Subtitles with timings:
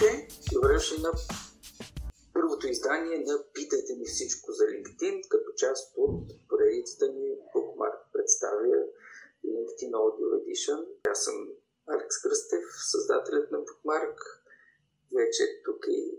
[0.00, 0.28] Здравейте!
[0.52, 1.12] Добре дошли на
[2.34, 8.76] първото издание на Питайте ми всичко за LinkedIn, като част от поредицата ни Bookmark представя
[9.44, 10.86] LinkedIn Audio Edition.
[11.10, 11.48] Аз съм
[11.86, 14.16] Алекс Кръстев, създателят на Bookmark.
[15.16, 16.18] Вече тук и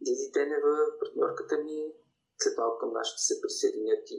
[0.00, 1.92] Диди Денева, партньорката ми.
[2.38, 4.18] След малко към нас ще се присъединят и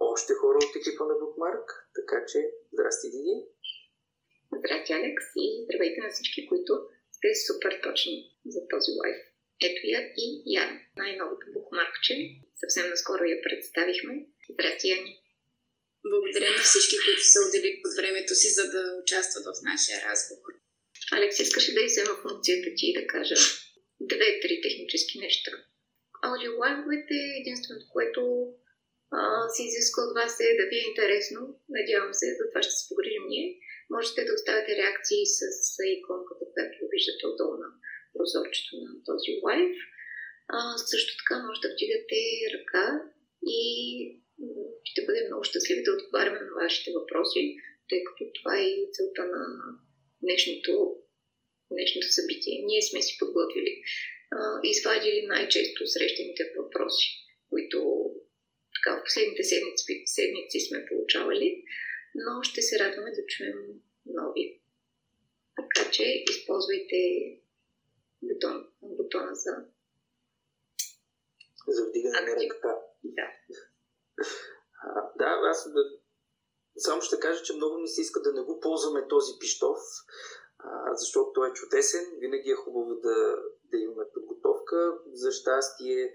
[0.00, 1.66] още хора от екипа на Bookmark.
[1.94, 3.36] Така че, здрасти, Диди!
[4.58, 6.72] Здрасти, Алекс, и здравейте на всички, които
[7.26, 8.16] сте супер точни
[8.46, 9.20] за този лайф.
[9.68, 12.14] Ето я и Ян, най-новото букмаркче.
[12.62, 14.14] Съвсем наскоро я представихме.
[14.50, 15.14] Здрасти, Яни.
[16.10, 20.52] Благодаря на всички, които са отделили под времето си, за да участват в нашия разговор.
[21.12, 23.34] Алекс, искаш да иззема функцията ти и да кажа
[24.00, 25.52] две-три технически неща.
[26.22, 28.20] Аудиолайвовете е единственото, което
[29.18, 29.18] а,
[29.54, 31.40] се изиска от вас е да ви е интересно.
[31.76, 33.48] Надявам се, за това ще се погрижим ние.
[33.94, 35.40] Можете да оставяте реакции с
[35.96, 37.68] иконката, която виждате отдолу на
[38.12, 39.76] прозорчето на този лайв.
[40.54, 40.56] А,
[40.92, 42.18] също така може да вдигате
[42.54, 42.86] ръка
[43.58, 43.60] и
[44.88, 47.42] ще бъдем много щастливи да отговаряме на вашите въпроси,
[47.88, 49.42] тъй като това е и целта на
[50.22, 50.72] днешното,
[51.72, 52.64] днешното събитие.
[52.70, 53.72] Ние сме си подготвили
[54.62, 57.06] извадили най-често срещаните въпроси,
[57.50, 57.78] които
[58.86, 61.64] така в последните седмици, седмици сме получавали
[62.16, 64.62] но ще се радваме да чуем нови.
[65.56, 66.96] Така че използвайте
[68.22, 69.50] бутон, бутона за
[71.68, 72.78] за вдигане на ръка.
[73.04, 73.28] Да.
[74.82, 75.80] А, да, аз да,
[76.76, 79.78] само ще кажа, че много ми се иска да не го ползваме този пиштов,
[80.58, 82.04] а, защото той е чудесен.
[82.18, 84.98] Винаги е хубаво да, да имаме подготовка.
[85.12, 86.12] За щастие,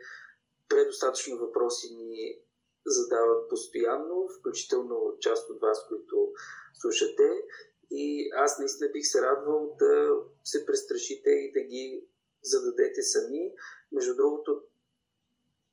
[0.69, 2.41] предостатъчно въпроси ни
[2.85, 6.33] задават постоянно, включително част от вас, които
[6.73, 7.43] слушате.
[7.91, 12.05] И аз наистина бих се радвал да се престрашите и да ги
[12.43, 13.53] зададете сами.
[13.91, 14.63] Между другото,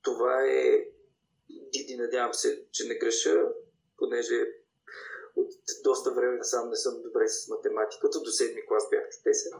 [0.02, 0.88] това е...
[1.72, 3.48] Диди, надявам се, че не греша,
[3.98, 4.48] понеже
[5.36, 5.52] от
[5.84, 8.20] доста време сам не съм добре с математиката.
[8.20, 9.52] До седми клас бях чудесен.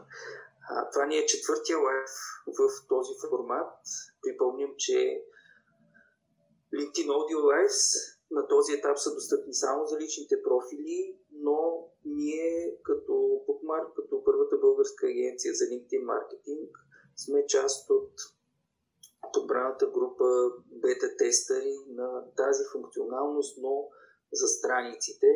[0.93, 2.09] Това ни е четвъртия лайф
[2.47, 3.73] в този формат.
[4.21, 5.23] Припомням, че
[6.73, 7.81] LinkedIn Audio Lives
[8.31, 13.13] на този етап са достъпни само за личните профили, но ние като
[13.47, 16.69] Bookmark, като първата българска агенция за LinkedIn маркетинг,
[17.17, 18.11] сме част от
[19.33, 20.25] подбраната група
[20.71, 23.87] бета-тестъри на тази функционалност, но
[24.33, 25.27] за страниците.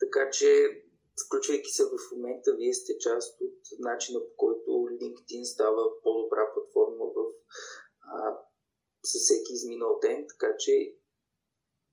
[0.00, 0.48] Така че,
[1.26, 7.04] включвайки се в момента, вие сте част от начина по който LinkedIn става по-добра платформа
[7.16, 7.26] в
[9.12, 10.96] за всеки изминал ден, така че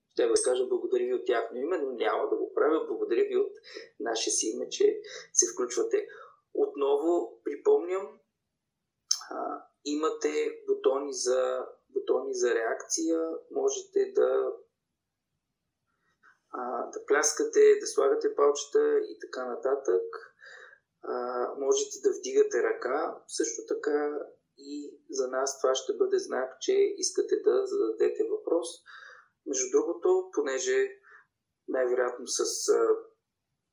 [0.09, 2.85] ще да кажа благодаря ви от тяхно име, но няма да го правя.
[2.87, 3.51] Благодаря ви от
[3.99, 5.01] наше си име, че
[5.33, 6.07] се включвате.
[6.53, 8.19] Отново припомням,
[9.29, 14.51] а, имате бутони за, бутони за реакция, можете да
[16.93, 20.35] да пляскате, да слагате палчета и така нататък.
[21.01, 24.19] А, можете да вдигате ръка, също така
[24.57, 28.67] и за нас това ще бъде знак, че искате да зададете въпрос.
[29.45, 30.89] Между другото, понеже
[31.67, 32.43] най-вероятно с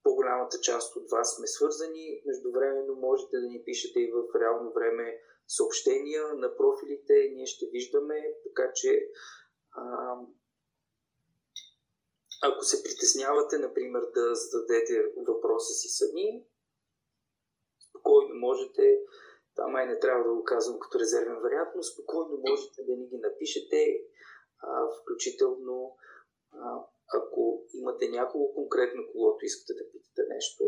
[0.02, 5.20] по-голямата част от вас сме свързани, междувременно можете да ни пишете и в реално време
[5.48, 9.08] съобщения на профилите, ние ще виждаме, така че
[9.72, 10.14] а,
[12.42, 16.44] ако се притеснявате, например, да зададете въпроса си сами,
[17.88, 19.00] спокойно можете
[19.56, 23.06] това май не трябва да го казвам като резервен вариант, но спокойно можете да ни
[23.08, 24.00] ги напишете,
[24.62, 24.68] а,
[25.00, 25.96] включително
[26.52, 26.58] а,
[27.18, 30.64] ако имате няколко конкретно, когото искате да питате нещо,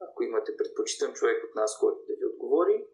[0.00, 2.86] ако имате предпочитан човек от нас, който да ви отговори,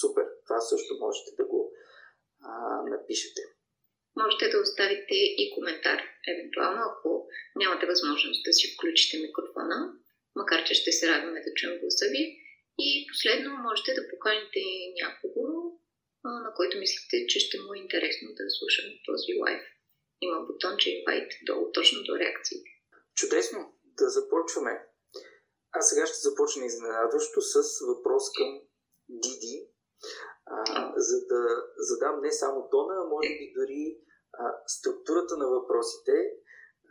[0.00, 1.72] супер, това също можете да го
[2.42, 3.42] а, напишете.
[4.22, 5.98] Можете да оставите и коментар,
[6.32, 9.76] евентуално, ако нямате възможност да си включите микрофона,
[10.34, 12.41] макар че ще се радваме да чуем гласа ви.
[12.78, 14.60] И последно можете да поканите
[15.02, 15.42] някого,
[16.24, 19.62] на който мислите, че ще му е интересно да слуша този лайф.
[20.20, 22.70] Има бутонче invite долу, точно до реакциите.
[23.14, 23.72] Чудесно!
[23.98, 24.86] Да започваме.
[25.72, 27.54] Аз сега ще започна изненадващо с
[27.86, 28.60] въпрос към
[29.08, 29.68] Диди,
[30.46, 31.40] а, за да
[31.76, 33.98] задам не само тона, а може би дори
[34.32, 36.12] а, структурата на въпросите.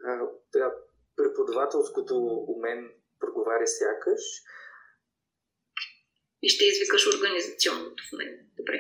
[0.06, 0.72] А,
[1.16, 2.16] преподавателското
[2.48, 4.22] у мен проговаря сякаш
[6.42, 8.40] и ще извикаш организационното в мен.
[8.58, 8.78] Добре,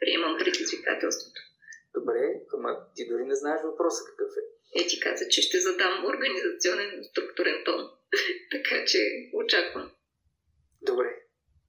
[0.00, 1.40] приемам предизвикателството.
[1.94, 4.42] Добре, ама ти дори не знаеш въпроса какъв е.
[4.78, 7.80] Е, ти каза, че ще задам организационен структурен тон.
[8.54, 9.00] така че
[9.34, 9.90] очаквам.
[10.82, 11.10] Добре.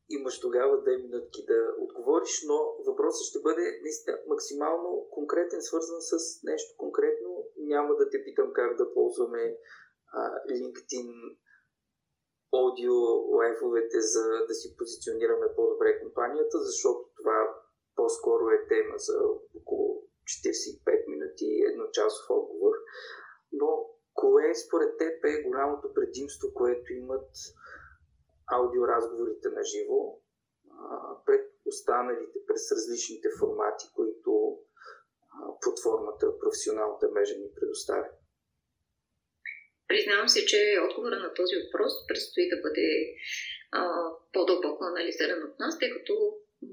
[0.09, 2.57] имаш тогава две минутки да отговориш, но
[2.87, 7.29] въпросът ще бъде наистина максимално конкретен, свързан с нещо конкретно.
[7.57, 9.55] Няма да те питам как да ползваме
[10.13, 10.19] а,
[10.51, 11.09] LinkedIn
[12.53, 12.93] аудио
[13.37, 17.55] лайфовете, за да си позиционираме по-добре компанията, защото това
[17.95, 19.13] по-скоро е тема за
[19.55, 22.73] около 45 минути, едночасов отговор.
[23.51, 27.29] Но кое според теб е голямото предимство, което имат
[28.51, 30.19] аудиоразговорите на живо
[31.25, 34.57] пред останалите, през различните формати, които
[35.61, 38.09] платформата, професионалната мрежа ни предоставя?
[39.87, 42.87] Признавам се, че отговора на този въпрос предстои да бъде
[43.71, 43.81] а,
[44.33, 46.13] по-дълбоко анализиран от нас, тъй като,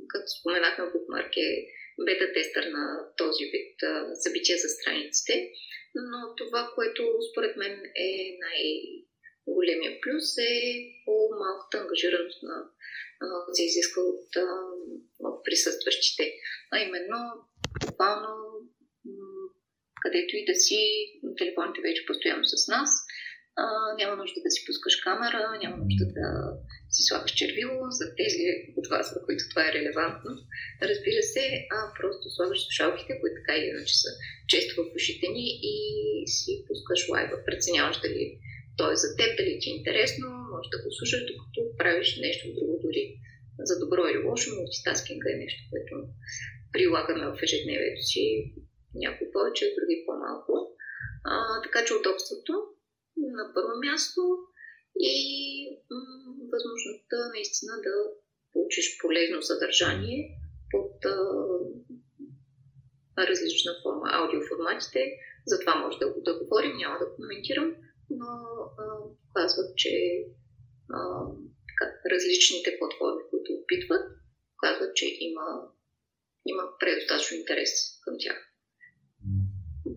[0.08, 1.66] както споменахме, Bookmark е
[2.06, 2.84] бета-тестър на
[3.16, 5.50] този вид а, събития за страниците.
[5.94, 7.72] Но това, което според мен
[8.08, 8.10] е
[8.46, 10.54] най-големия плюс е
[11.04, 12.56] по-малката ангажираност на
[13.52, 14.28] се изиска от,
[15.18, 16.32] от присъстващите.
[16.72, 17.18] А именно,
[17.86, 18.53] буквално
[20.04, 20.80] където и да си,
[21.40, 22.90] телефоните вече постоянно с нас.
[23.62, 23.64] А,
[24.00, 26.26] няма нужда да си пускаш камера, няма нужда да
[26.94, 28.44] си слагаш червило за тези
[28.78, 30.32] от вас, за които това е релевантно.
[30.90, 31.44] Разбира се,
[31.76, 34.10] а просто слагаш слушалките, които така или иначе са
[34.52, 35.74] често в ушите ни и
[36.34, 37.36] си пускаш лайва.
[37.46, 38.24] Преценяваш дали
[38.78, 42.54] той е за теб, дали ти е интересно, може да го слушаш, докато правиш нещо
[42.56, 43.04] друго дори.
[43.58, 45.94] За добро или лошо, мултитаскинга е нещо, което
[46.72, 48.22] прилагаме в ежедневието си
[48.94, 50.52] някои повече, други по-малко.
[51.24, 52.52] А, така че удобството
[53.16, 54.20] на първо място
[55.00, 55.16] и
[55.90, 57.94] м- възможността наистина да
[58.52, 60.20] получиш полезно съдържание
[60.70, 61.16] под а,
[63.28, 65.00] различна форма, аудиоформатите.
[65.46, 67.76] За това може да, да говорим, няма да коментирам,
[68.10, 68.30] но
[68.82, 68.84] а,
[69.34, 69.92] казват, че
[70.96, 70.98] а,
[71.68, 74.04] така, различните платформи, които опитват,
[74.64, 75.46] казват, че има,
[76.46, 77.70] има предостатъчно интерес
[78.04, 78.53] към тях.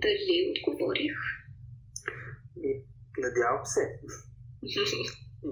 [0.04, 1.18] Дали отговорих?
[3.26, 3.84] Надявам се.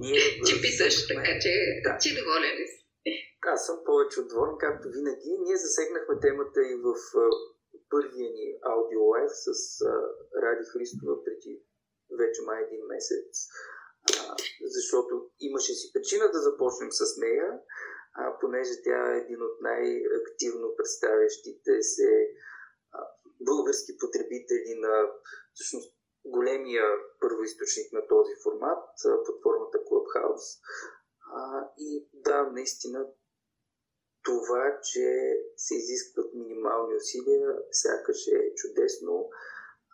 [0.03, 1.51] Ние че питаш, така че
[1.83, 1.97] да.
[2.01, 2.77] ти доволен си?
[3.53, 5.31] Аз съм повече от доволен, както винаги.
[5.45, 6.95] Ние засегнахме темата и в
[7.93, 9.47] първия ни аудиолайв с
[10.43, 11.53] Ради Христова преди
[12.19, 13.31] вече май един месец,
[14.19, 14.35] а,
[14.75, 17.49] защото имаше си причина да започнем с нея,
[18.19, 22.09] а, понеже тя е един от най-активно представящите се
[23.41, 25.11] български потребители на
[25.53, 25.95] всъщност
[26.25, 26.85] големия
[27.21, 28.83] първоисточник на този формат,
[29.25, 30.59] платформата Clubhouse.
[31.33, 33.07] А, и да, наистина
[34.23, 35.07] това, че
[35.57, 39.29] се изискват минимални усилия, сякаш е чудесно.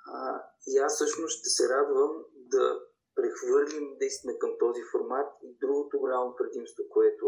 [0.07, 2.79] А, и аз всъщност ще се радвам да
[3.15, 7.25] прехвърлим наистина към този формат и другото голямо предимство, което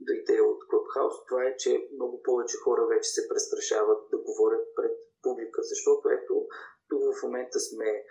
[0.00, 4.92] дойде от Clubhouse, това е, че много повече хора вече се престрашават да говорят пред
[5.24, 6.46] публика, защото ето,
[6.88, 8.04] тук в момента сме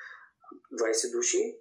[0.74, 1.60] 20 души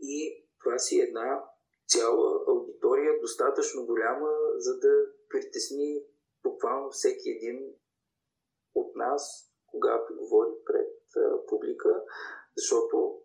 [0.00, 1.44] и това си е една
[1.88, 4.92] цяла аудитория, достатъчно голяма, за да
[5.28, 6.04] притесни
[6.42, 7.74] буквално всеки един
[8.74, 12.02] от нас, когато говори пред а, публика,
[12.56, 13.20] защото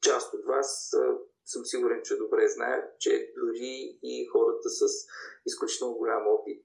[0.00, 4.82] част от вас а, съм сигурен, че добре знаят, че дори и хората с
[5.46, 6.64] изключително голям опит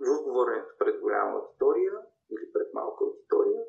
[0.00, 1.92] в говоренето пред голяма аудитория
[2.30, 3.62] или пред малка аудитория,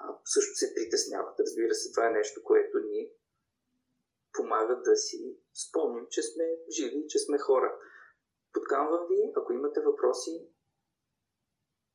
[0.00, 1.40] а, също се притесняват.
[1.40, 3.12] Разбира се, това е нещо, което ни
[4.32, 5.38] помага да си
[5.68, 7.78] спомним, че сме живи, че сме хора.
[8.52, 10.48] Подканвам ви, ако имате въпроси,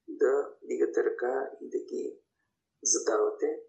[0.08, 2.20] да дигате ръка и да ги
[2.84, 3.60] задавате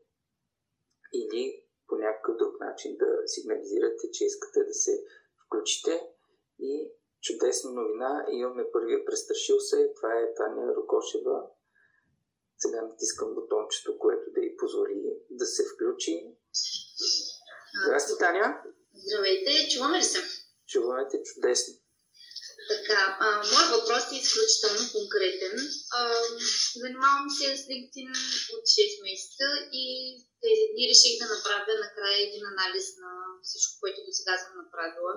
[1.12, 5.04] или по някакъв друг начин да сигнализирате, че искате да се
[5.46, 6.08] включите.
[6.58, 11.48] И чудесна новина, имаме първия престрашил се, това е Таня Рокошева,
[12.62, 14.96] сега натискам бутончето, което да й позволи
[15.30, 16.14] да се включи.
[17.84, 18.46] Здрасти, Таня!
[19.04, 20.20] Здравейте, чуваме ли се?
[20.70, 21.74] Чуваме те чудесно.
[22.72, 25.56] Така, а, моят въпрос е изключително конкретен.
[25.98, 26.00] А,
[26.82, 28.10] занимавам се с LinkedIn
[28.54, 29.46] от 6 месеца
[29.82, 29.84] и
[30.44, 33.12] тези дни реших да направя накрая един анализ на
[33.46, 35.12] всичко, което до сега съм направила.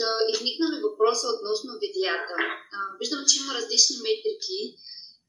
[0.00, 2.34] Да изникна ми въпроса относно видеята.
[2.76, 4.60] А, виждам, че има различни метрики,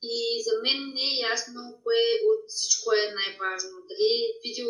[0.04, 0.16] и
[0.48, 3.76] за мен не е ясно кое от всичко е най-важно.
[3.90, 4.70] Дали видео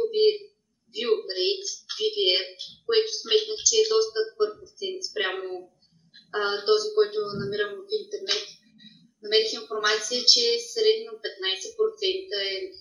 [0.93, 2.47] view rate, VVR,
[2.87, 5.47] което сметнах, че е доста добър коефициент спрямо
[6.37, 8.45] а, този, който намирам в интернет.
[9.23, 12.71] Намерих информация, че средно 15% е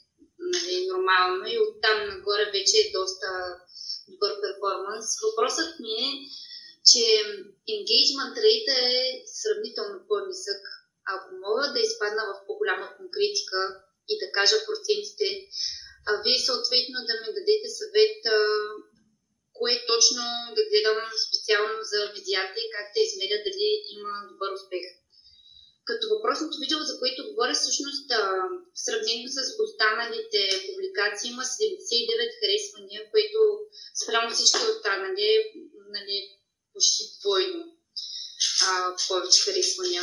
[0.54, 3.28] нали, нормално и оттам нагоре вече е доста
[4.08, 5.06] добър перформанс.
[5.24, 6.10] Въпросът ми е
[6.90, 7.04] че
[7.76, 10.62] engagement rate е сравнително по-нисък.
[11.14, 13.60] Ако мога да изпадна в по-голяма конкретика
[14.12, 15.26] и да кажа процентите,
[16.08, 18.38] а вие съответно да ми дадете съвет а,
[19.58, 20.22] кое точно
[20.56, 24.84] да гледам специално за видеята и как да измеря дали има добър успех.
[25.88, 28.08] Като въпросното видео, за което говоря, всъщност
[28.74, 33.38] в сравнение с останалите публикации има 79 харесвания, което
[34.02, 35.28] спрямо всички останали
[35.94, 36.16] нали,
[36.72, 37.60] почти двойно
[38.66, 40.02] а, повече харесвания.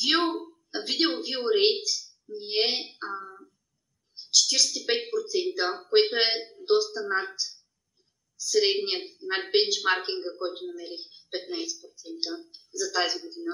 [0.00, 0.22] View,
[0.88, 1.92] видео view rate
[2.28, 2.70] ми е
[3.08, 3.10] а,
[4.36, 6.28] 45%, което е
[6.70, 7.34] доста над
[8.38, 11.02] средният, над бенчмаркинга, който намерих
[11.32, 13.52] 15% за тази година.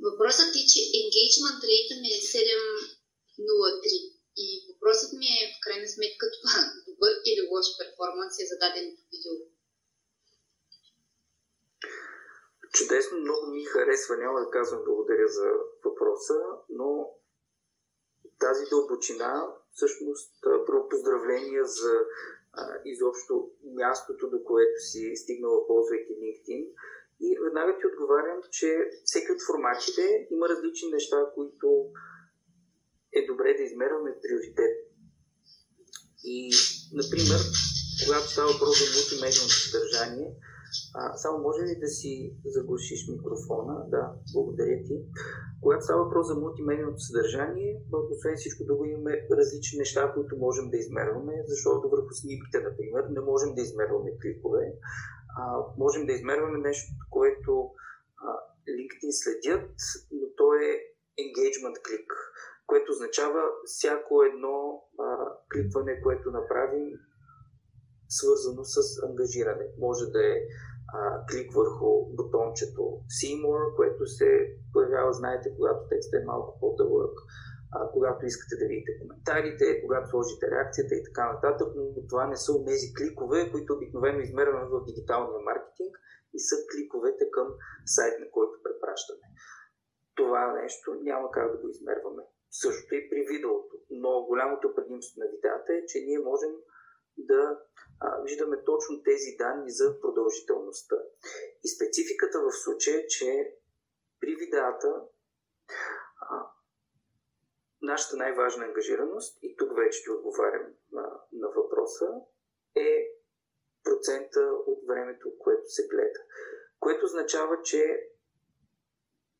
[0.00, 6.26] Въпросът е, че engagement rate ми е 7.03 и въпросът ми е в крайна сметка
[6.36, 6.56] това
[6.88, 9.55] добър или лош перформанс е за даденото видео.
[12.76, 15.48] Чудесно, много ми харесва, няма да казвам благодаря за
[15.84, 17.10] въпроса, но
[18.38, 20.32] тази дълбочина, всъщност,
[20.90, 21.94] поздравления за
[22.52, 26.68] а, изобщо мястото, до което си стигнала, ползвайки LinkedIn.
[27.20, 31.66] И веднага ти отговарям, че всеки от форматите има различни неща, които
[33.12, 34.74] е добре да измерваме приоритет.
[36.24, 36.50] И,
[36.92, 37.40] например,
[38.04, 40.28] когато става въпрос за мултимедийно съдържание,
[41.00, 42.12] а, само може ли да си
[42.44, 43.74] заглушиш микрофона?
[43.94, 44.96] Да, благодаря ти.
[45.62, 47.70] Когато става въпрос за мултимедийното съдържание,
[48.12, 53.20] освен всичко друго имаме различни неща, които можем да измерваме, защото върху снимките, например, не
[53.30, 54.64] можем да измерваме кликове.
[55.40, 55.42] А,
[55.78, 57.52] можем да измерваме нещо, което
[58.26, 58.28] а,
[58.76, 59.70] LinkedIn следят,
[60.18, 60.68] но то е
[61.24, 62.08] engagement клик,
[62.66, 64.56] което означава всяко едно
[64.98, 65.04] а,
[65.52, 66.86] кликване, което направим,
[68.08, 68.76] свързано с
[69.08, 69.66] ангажиране.
[69.78, 70.36] Може да е
[70.94, 72.82] а, клик върху бутончето
[73.16, 74.28] See More, което се
[74.72, 77.14] появява, знаете, когато текстът е малко по-дълъг,
[77.74, 82.36] а, когато искате да видите коментарите, когато сложите реакцията и така нататък, но това не
[82.36, 85.92] са тези кликове, които обикновено измерваме в дигиталния маркетинг
[86.36, 87.48] и са кликовете към
[87.96, 89.26] сайт, на който препращаме.
[90.18, 92.22] Това нещо няма как да го измерваме.
[92.50, 93.74] Същото и при видеото.
[93.90, 96.52] Но голямото предимство на видеята е, че ние можем
[97.18, 97.60] да
[98.00, 100.96] а, виждаме точно тези данни за продължителността.
[101.64, 103.54] И спецификата в случая е, че
[104.20, 105.02] при видеята
[106.20, 106.50] а,
[107.82, 112.06] нашата най-важна ангажираност, и тук вече ти отговарям на, на въпроса,
[112.74, 113.16] е
[113.84, 116.20] процента от времето, което се гледа.
[116.80, 118.10] Което означава, че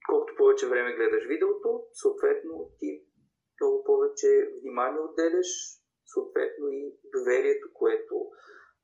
[0.09, 3.07] колкото повече време гледаш видеото, съответно ти
[3.61, 5.47] много повече внимание отделяш,
[6.07, 8.15] съответно и доверието, което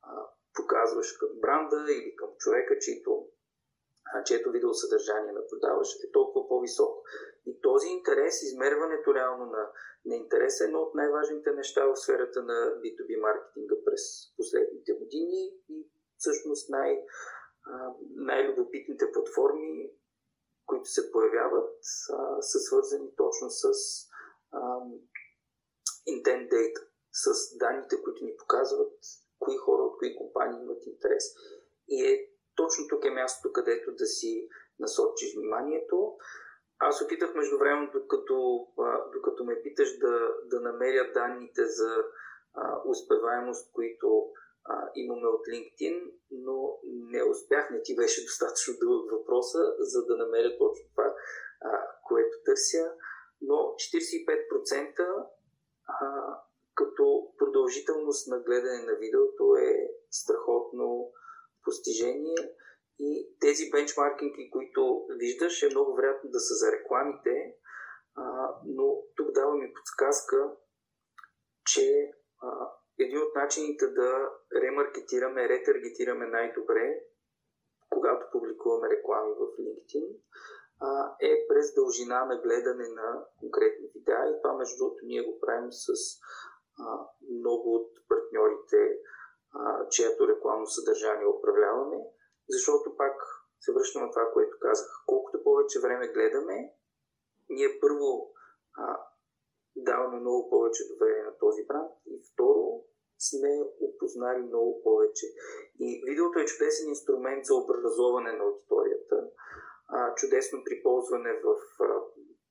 [0.02, 0.10] а,
[0.54, 3.28] показваш към бранда или към човека, чието,
[4.04, 7.02] а, чието видеосъдържание наблюдаваш, е толкова по-високо.
[7.46, 9.70] И този интерес, измерването реално на,
[10.04, 14.02] на интерес е едно от най-важните неща в сферата на B2B маркетинга през
[14.36, 17.04] последните години и всъщност най-
[18.16, 19.90] най-любопитните платформи,
[20.66, 21.74] които се появяват,
[22.12, 23.64] а, са свързани точно с
[24.52, 24.60] а,
[26.08, 28.92] intent data, с данните, които ни показват
[29.38, 31.24] кои хора от кои компании имат интерес.
[31.88, 34.48] И е точно тук е мястото, където да си
[34.80, 36.16] насочиш вниманието.
[36.78, 38.66] Аз опитах междувременно, докато,
[39.12, 42.04] докато ме питаш да, да намеря данните за
[42.54, 44.30] а, успеваемост, които
[44.64, 50.16] а, имаме от LinkedIn, но не успях, не ти беше достатъчно дълъг въпроса, за да
[50.16, 51.14] намеря точно това,
[51.60, 52.92] а, което търся.
[53.40, 55.26] Но 45%
[55.86, 56.38] а,
[56.74, 61.10] като продължителност на гледане на видеото е страхотно
[61.64, 62.36] постижение.
[62.98, 67.56] И тези бенчмаркинги, които виждаш, е много вероятно да са за рекламите,
[68.14, 70.56] а, но тук давам и подсказка,
[71.64, 72.12] че
[72.42, 74.30] а, един от начините да
[74.62, 77.00] ремаркетираме, ретаргетираме най-добре,
[77.90, 80.16] когато публикуваме реклами в LinkedIn,
[80.80, 84.30] а, е през дължина на гледане на конкретни видеа.
[84.30, 85.86] И това между другото ние го правим с
[87.40, 88.98] много от партньорите,
[89.90, 91.98] чието рекламно съдържание управляваме,
[92.48, 93.16] защото пак
[93.60, 94.88] се връщам на това, което казах.
[95.06, 96.74] Колкото повече време гледаме,
[97.50, 98.32] ние първо
[98.78, 99.00] а,
[99.76, 102.84] даваме много повече доверие на този бранд и второ
[103.18, 103.50] сме
[103.80, 105.26] опознали много повече.
[105.80, 109.16] И видеото е чудесен инструмент за образоване на аудиторията,
[109.88, 112.00] а, чудесно при ползване в а,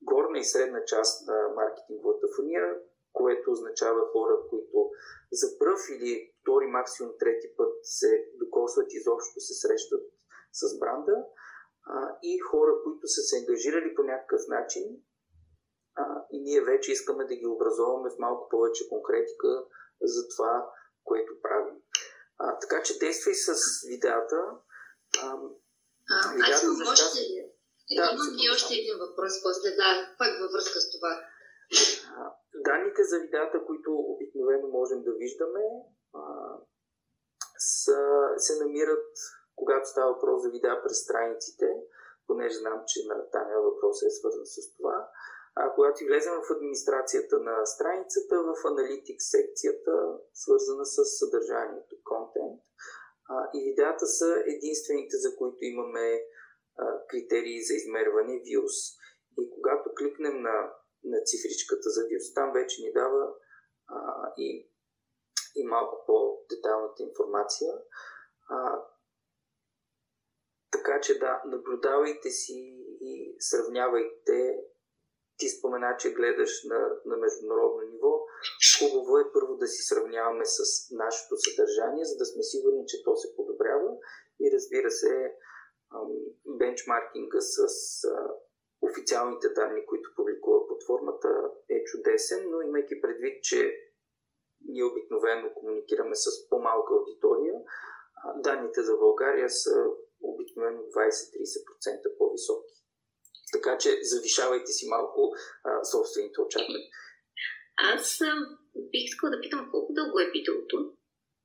[0.01, 2.79] горна и средна част на маркетинговата фуния,
[3.13, 4.89] което означава хора, които
[5.32, 10.03] за пръв или втори, максимум трети път се докосват изобщо се срещат
[10.53, 11.15] с бранда
[11.86, 14.84] а, и хора, които са се ангажирали по някакъв начин
[15.96, 19.65] а, и ние вече искаме да ги образоваме в малко повече конкретика
[20.01, 20.70] за това,
[21.03, 21.75] което правим.
[22.38, 23.53] А, така че действай с
[23.88, 24.41] видеята.
[25.22, 25.27] А,
[26.10, 27.20] а, аз имам още,
[27.96, 31.22] да, имам и още един въпрос после, да, пак във връзка с това.
[32.55, 35.63] Данните за видеята, които обикновено можем да виждаме,
[37.57, 37.99] са,
[38.37, 39.09] се намират,
[39.55, 41.67] когато става въпрос за видеа през страниците,
[42.27, 45.09] понеже знам, че на Таня въпросът е свързан с това.
[45.55, 49.93] А когато влезем в администрацията на страницата, в аналитик секцията,
[50.33, 52.61] свързана с съдържанието, контент,
[53.29, 56.07] а, и видеята са единствените, за които имаме
[56.77, 58.77] а, критерии за измерване views.
[59.39, 60.55] И когато кликнем на,
[61.03, 63.34] на цифричката за views, там вече ни дава
[63.88, 64.70] а, и,
[65.55, 67.74] и малко по-деталната информация.
[68.50, 68.81] А,
[70.72, 74.58] така че да, наблюдавайте си и сравнявайте
[75.38, 78.13] ти спомена, че гледаш на, на международно ниво.
[78.79, 80.60] Хубаво е първо да си сравняваме с
[80.91, 83.91] нашето съдържание, за да сме сигурни, че то се подобрява.
[84.39, 85.36] И разбира се,
[86.60, 87.65] бенчмаркинга с
[88.81, 91.29] официалните данни, които публикува платформата
[91.69, 93.59] е чудесен, но имайки предвид, че
[94.65, 97.53] ние обикновено комуникираме с по-малка аудитория,
[98.35, 99.85] данните за България са
[100.21, 102.73] обикновено 20-30% по-високи.
[103.53, 105.33] Така че завишавайте си малко
[105.63, 106.89] а, собствените очаквания.
[107.93, 108.33] Аз а,
[108.91, 110.77] бих искала да питам колко дълго е видеото,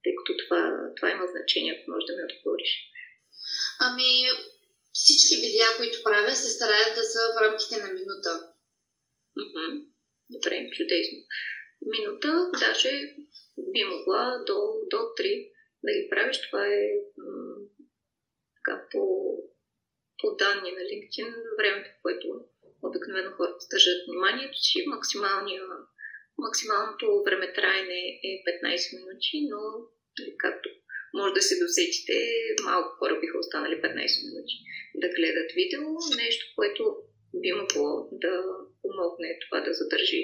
[0.02, 0.61] тъй като това,
[0.97, 2.73] това има значение, ако можеш да ми отговориш.
[3.87, 4.09] Ами,
[5.00, 8.31] всички видеа, които правя, се стараят да са в рамките на минута.
[9.38, 9.73] Mm-hmm.
[10.31, 11.19] Добре, чудесно.
[11.95, 12.91] Минута, даже
[13.73, 14.56] би могла до,
[14.91, 15.52] до 3
[15.85, 16.37] да ги правиш.
[16.41, 16.89] Това е
[18.56, 19.02] така по
[20.21, 22.26] по данни на LinkedIn, времето, в което
[22.82, 24.85] обикновено хората държат вниманието си,
[26.39, 28.30] максималното време траене е
[28.65, 29.61] 15 минути, но
[30.19, 30.69] нали, както
[31.19, 32.17] може да се досетите,
[32.65, 34.55] малко хора биха останали 15 минути
[35.02, 35.85] да гледат видео,
[36.17, 36.83] нещо, което
[37.41, 38.33] би могло да
[38.83, 40.23] помогне това да задържи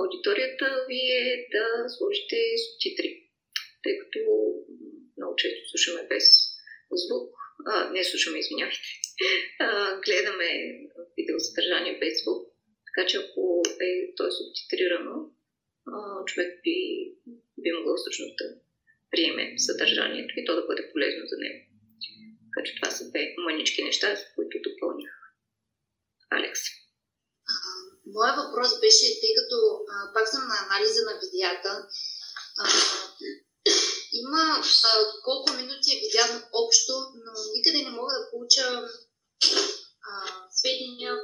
[0.00, 3.10] аудиторията ви е да сложите субтитри,
[3.82, 4.20] тъй като
[5.16, 6.24] много често слушаме без
[7.02, 7.30] звук,
[7.66, 8.88] а, не слушаме, извинявайте,
[9.60, 10.48] а, гледаме
[11.16, 12.42] видеосъдържание без звук,
[12.88, 15.16] така че ако е, то е субтитрирано,
[15.92, 16.76] а, човек би,
[17.62, 18.46] би могъл всъщност да
[19.10, 21.60] приеме съдържанието и то да бъде полезно за него.
[22.44, 25.10] Така че това са две мънички неща, с които допълних.
[26.36, 26.60] Алекс.
[28.14, 29.56] Моя въпрос беше, тъй като
[29.92, 31.72] а, пак съм на анализа на видеята,
[32.62, 32.64] а,
[34.22, 34.42] има
[34.88, 34.90] а,
[35.24, 36.92] колко минути е видян общо,
[37.24, 38.66] но никъде не мога да получа
[40.08, 40.12] а,
[40.58, 41.14] сведения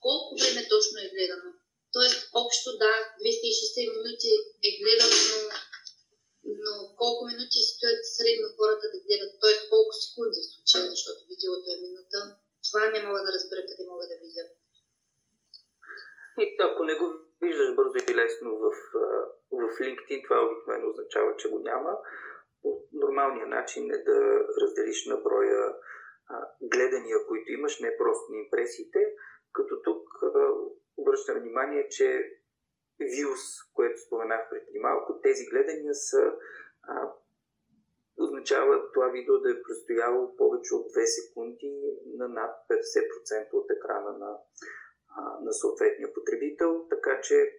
[0.00, 1.50] колко време точно е гледано.
[1.92, 4.30] Тоест, общо да, 260 минути
[4.68, 5.18] е гледано,
[6.64, 9.54] но, колко минути стоят средно хората да гледат, т.е.
[9.72, 12.18] колко секунди в случая, защото видеото е минута.
[12.66, 14.44] Това не мога да разбера къде мога да видя.
[16.42, 17.06] И ако не го
[17.42, 18.66] виждаш бързо и лесно в,
[19.60, 21.92] в LinkedIn, това обикновено означава, че го няма
[22.92, 24.18] нормалният начин е да
[24.62, 25.74] разделиш на броя
[26.62, 28.98] гледания, които имаш, не просто на импресиите,
[29.52, 30.02] като тук
[30.96, 32.22] обръщам внимание, че
[33.00, 36.32] views, което споменах преди малко, тези гледания са
[36.82, 37.12] а,
[38.18, 44.18] означава това видео да е престояло повече от 2 секунди на над 50% от екрана
[44.18, 44.38] на,
[45.16, 47.52] а, на съответния потребител, така че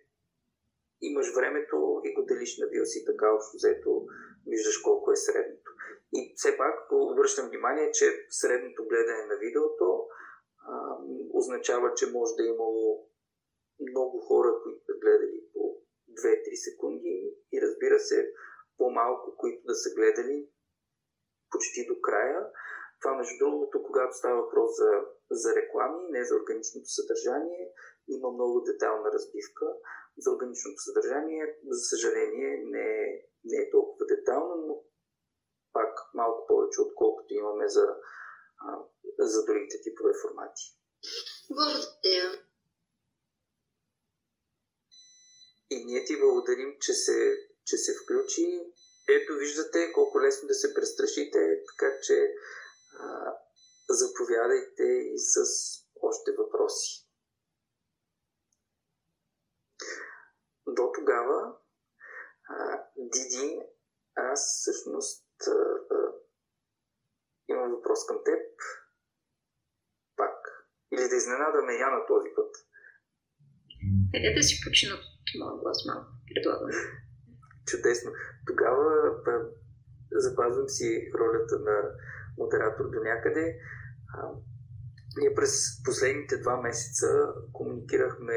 [1.02, 4.06] имаш времето и го делиш на views и така общо взето
[4.48, 5.72] виждаш колко е средното.
[6.14, 10.08] И все пак обръщам внимание, че средното гледане на видеото
[10.68, 10.98] а,
[11.34, 13.08] означава, че може да е имало
[13.80, 15.60] много хора, които са гледали по
[16.10, 18.34] 2-3 секунди и разбира се
[18.78, 20.50] по-малко, които да са гледали
[21.52, 22.48] почти до края.
[23.02, 24.92] Това, между другото, когато става въпрос за,
[25.32, 27.74] за реклами, не за органичното съдържание,
[28.08, 29.66] има много детална разбивка.
[30.18, 34.84] За органичното съдържание, за съжаление, не е не е толкова детално, но
[35.74, 37.86] пак малко повече, отколкото имаме за,
[39.20, 40.64] за другите типове формати.
[41.50, 42.47] Благодаря.
[45.70, 48.74] И ние ти благодарим, че се, че се включи.
[49.10, 52.34] Ето виждате колко лесно да се престрашите, така че
[53.00, 53.34] а,
[53.90, 55.40] заповядайте и с
[56.02, 57.08] още въпроси.
[60.68, 61.58] До тогава
[62.98, 63.62] Диди,
[64.16, 65.26] аз всъщност
[67.48, 68.42] имам въпрос към теб.
[70.16, 70.68] Пак.
[70.92, 72.56] Или да изненадаме Яна този път.
[74.14, 74.96] Къде да си почина
[75.36, 76.70] от моя глас малко, предлагам.
[77.68, 78.12] Чудесно.
[78.48, 78.86] Тогава
[80.12, 81.78] запазвам си ролята на
[82.38, 83.60] модератор до някъде.
[85.18, 87.08] Ние през последните два месеца
[87.54, 88.36] комуникирахме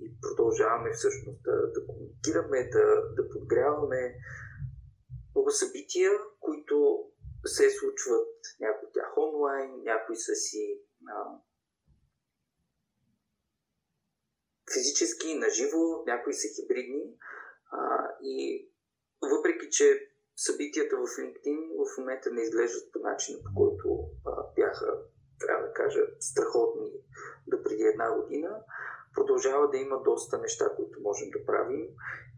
[0.00, 4.14] и продължаваме всъщност да, да комуникираме, да, да подгряваме
[5.34, 7.04] много събития, които
[7.46, 8.28] се случват
[8.60, 11.40] някои от тях онлайн, някои са си а,
[14.74, 17.04] физически, наживо, някои са хибридни.
[17.72, 18.68] А, и
[19.22, 23.88] въпреки, че събитията в LinkedIn в момента не изглеждат по начина, по който
[24.26, 24.98] а, бяха,
[25.38, 26.92] трябва да кажа, страхотни
[27.46, 28.50] до преди една година,
[29.14, 31.86] продължава да има доста неща, които можем да правим.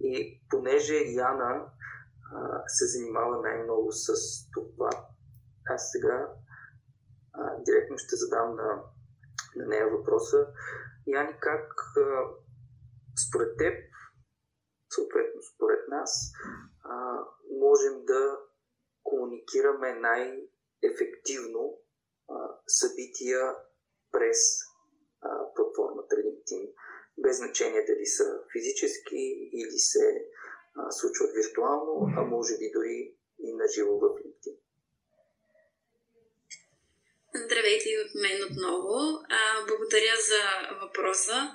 [0.00, 1.66] И понеже Яна
[2.34, 4.12] а, се занимава най-много с
[4.54, 4.90] това,
[5.68, 6.28] аз сега
[7.32, 8.82] а, директно ще задам на,
[9.56, 10.46] на нея въпроса.
[11.06, 11.72] Яни, как
[13.28, 13.74] според теб,
[14.90, 16.32] съответно според нас,
[17.50, 18.38] можем да
[19.02, 21.78] комуникираме най-ефективно
[22.66, 23.56] събития
[24.12, 24.38] през
[25.54, 26.72] платформата LinkedIn,
[27.18, 30.24] без значение дали са физически или се
[30.90, 34.58] случват виртуално, а може би дори и наживо в LinkedIn.
[37.52, 38.94] Здравейте и от мен отново.
[39.28, 40.42] А, благодаря за
[40.82, 41.50] въпроса.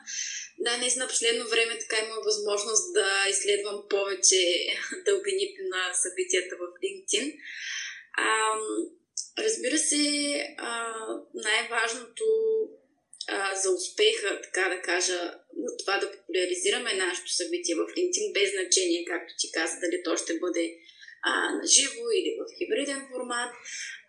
[0.60, 4.42] Да, наистина последно време така има възможност да изследвам повече
[5.06, 7.36] дълбините на събитията в LinkedIn.
[8.18, 8.28] А,
[9.44, 9.98] разбира се,
[10.58, 10.94] а,
[11.34, 12.26] най-важното
[13.28, 15.20] а, за успеха, така да кажа,
[15.64, 20.18] на това да популяризираме нашето събитие в LinkedIn, без значение, както ти каза, дали то
[20.18, 20.78] ще бъде
[21.24, 23.52] а, на живо или в хибриден формат.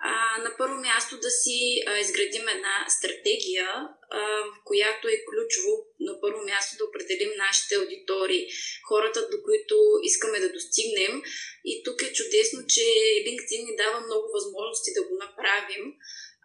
[0.01, 3.69] А, на първо място да си а, изградим една стратегия,
[4.11, 4.21] а,
[4.53, 8.49] в която е ключово на първо място да определим нашите аудитории,
[8.89, 11.23] хората, до които искаме да достигнем.
[11.65, 12.87] И тук е чудесно, че
[13.27, 15.85] LinkedIn ни дава много възможности да го направим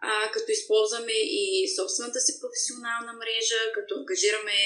[0.06, 1.44] а, като използваме и
[1.78, 4.58] собствената си професионална мрежа, като ангажираме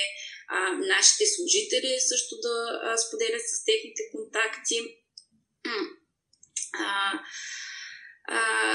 [0.48, 0.58] а,
[0.94, 4.78] нашите служители също да а, споделят с техните контакти.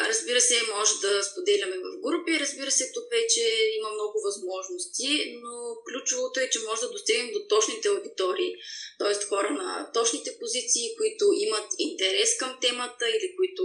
[0.08, 2.40] Разбира се, може да споделяме в групи.
[2.40, 3.44] Разбира се, тук вече
[3.78, 8.56] има много възможности, но ключовото е, че може да достигнем до точните аудитории,
[9.00, 9.26] т.е.
[9.26, 13.64] хора на точните позиции, които имат интерес към темата или които,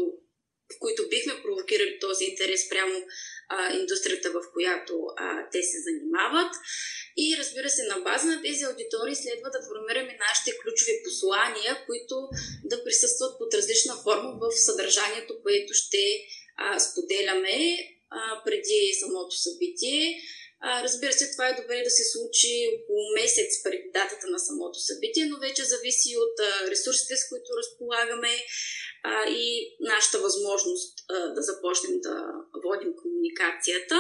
[0.79, 3.07] които бихме провокирали този интерес прямо
[3.49, 6.53] а, индустрията, в която а, те се занимават.
[7.17, 12.15] И разбира се, на база на тези аудитории следва да формираме нашите ключови послания, които
[12.65, 16.05] да присъстват под различна форма в съдържанието, което ще
[16.57, 17.59] а, споделяме
[18.11, 20.21] а, преди самото събитие.
[20.65, 25.27] Разбира се, това е добре да се случи около месец преди датата на самото събитие,
[25.27, 26.37] но вече зависи от
[26.71, 28.33] ресурсите, с които разполагаме
[29.29, 32.15] и нашата възможност да започнем да
[32.65, 33.97] водим комуникацията.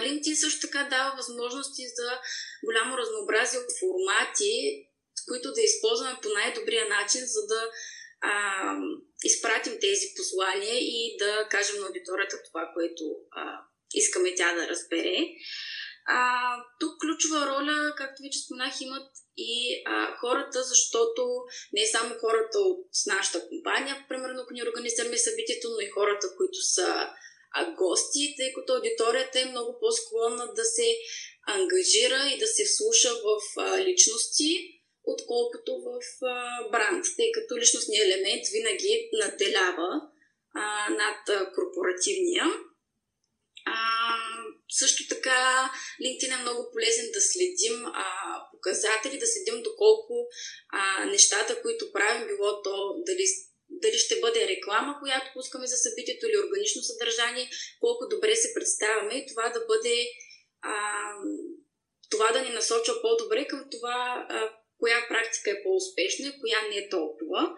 [0.00, 2.08] LinkedIn също така дава възможности за
[2.64, 4.54] голямо разнообразие от формати,
[5.28, 7.70] които да използваме по най-добрия начин, за да
[8.20, 8.32] а,
[9.24, 13.42] изпратим тези послания и да кажем на аудиторията това, което а,
[13.94, 15.16] искаме тя да разбере.
[16.08, 16.18] А,
[16.80, 21.22] тук ключова роля, както вече споменах, имат и а, хората, защото
[21.72, 26.58] не само хората от нашата компания, примерно ако ни организираме събитието, но и хората, които
[26.74, 27.08] са
[27.52, 30.88] а, гости, тъй като аудиторията е много по-склонна да се
[31.46, 34.50] ангажира и да се вслуша в а, личности,
[35.04, 35.90] отколкото в
[36.26, 39.90] а, бранд, тъй като личностният елемент винаги наделява
[40.54, 42.44] а, над а, корпоративния.
[43.66, 43.74] А,
[44.68, 45.70] също така,
[46.02, 48.04] LinkedIn е много полезен да следим а,
[48.52, 50.28] показатели, да следим доколко
[50.68, 53.24] а, нещата, които правим, било то дали,
[53.68, 57.50] дали ще бъде реклама, която пускаме за събитието или органично съдържание,
[57.80, 60.08] колко добре се представяме и това да бъде
[60.62, 60.74] а,
[62.10, 66.76] това да ни насочва по-добре към това, а, коя практика е по-успешна и коя не
[66.76, 67.56] е толкова.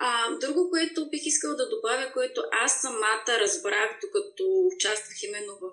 [0.00, 5.72] А, друго, което бих искала да добавя, което аз самата разбрах, докато участвах именно в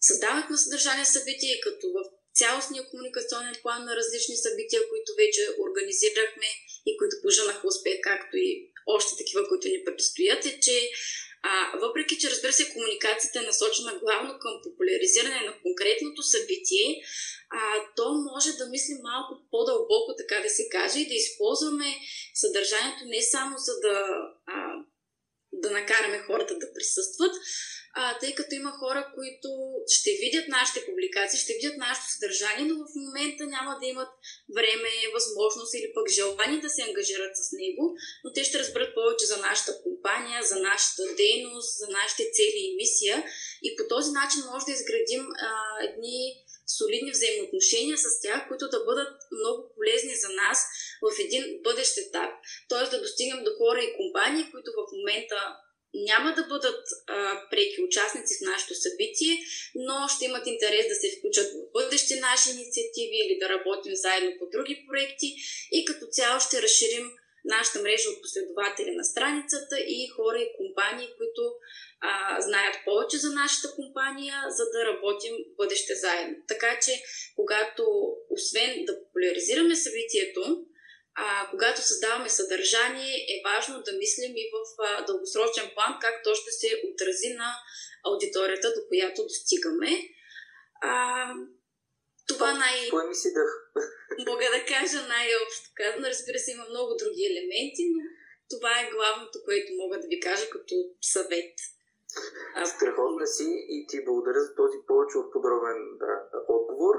[0.00, 1.98] създаването на съдържание събития и като в
[2.34, 6.50] цялостния комуникационен план на различни събития, които вече организирахме
[6.86, 10.90] и които пожанаха успех, както и още такива, които ни предстоят, е, че
[11.42, 17.02] а, въпреки, че разбира се, комуникацията е насочена главно към популяризиране на конкретното събитие,
[17.50, 17.60] а,
[17.96, 21.88] то може да мисли малко по-дълбоко, така да се каже, и да използваме
[22.34, 24.06] съдържанието не само за да,
[24.46, 24.56] а,
[25.52, 27.34] да накараме хората да присъстват
[27.98, 29.48] а, тъй като има хора, които
[29.96, 34.08] ще видят нашите публикации, ще видят нашето съдържание, но в момента няма да имат
[34.56, 37.84] време, възможност или пък желание да се ангажират с него,
[38.24, 42.76] но те ще разберат повече за нашата компания, за нашата дейност, за нашите цели и
[42.76, 43.24] мисия
[43.62, 45.50] и по този начин може да изградим а,
[45.88, 46.18] едни
[46.76, 50.58] солидни взаимоотношения с тях, които да бъдат много полезни за нас
[51.04, 52.30] в един бъдещ етап.
[52.68, 52.90] Т.е.
[52.90, 55.38] да достигнем до хора и компании, които в момента
[56.04, 59.34] няма да бъдат а, преки участници в нашето събитие,
[59.74, 64.30] но ще имат интерес да се включат в бъдещи наши инициативи или да работим заедно
[64.38, 65.28] по други проекти
[65.72, 67.10] и като цяло ще разширим
[67.44, 71.42] нашата мрежа от последователи на страницата и хора и компании, които
[72.00, 76.36] а, знаят повече за нашата компания, за да работим в бъдеще заедно.
[76.48, 76.92] Така че,
[77.36, 77.84] когато
[78.30, 80.66] освен да популяризираме събитието,
[81.18, 86.34] а, когато създаваме съдържание, е важно да мислим и в а, дългосрочен план как то
[86.34, 87.48] ще се отрази на
[88.04, 89.90] аудиторията, до която достигаме.
[90.82, 90.92] А,
[92.28, 92.76] това най...
[92.90, 93.50] Кое ми си дъх?
[94.28, 96.06] Мога да кажа най-общо казано.
[96.14, 98.00] Разбира се, има много други елементи, но
[98.52, 100.74] това е главното, което мога да ви кажа като
[101.14, 101.54] съвет.
[102.74, 106.12] Страхотна си и ти благодаря за този повече от подробен да,
[106.48, 106.96] отговор.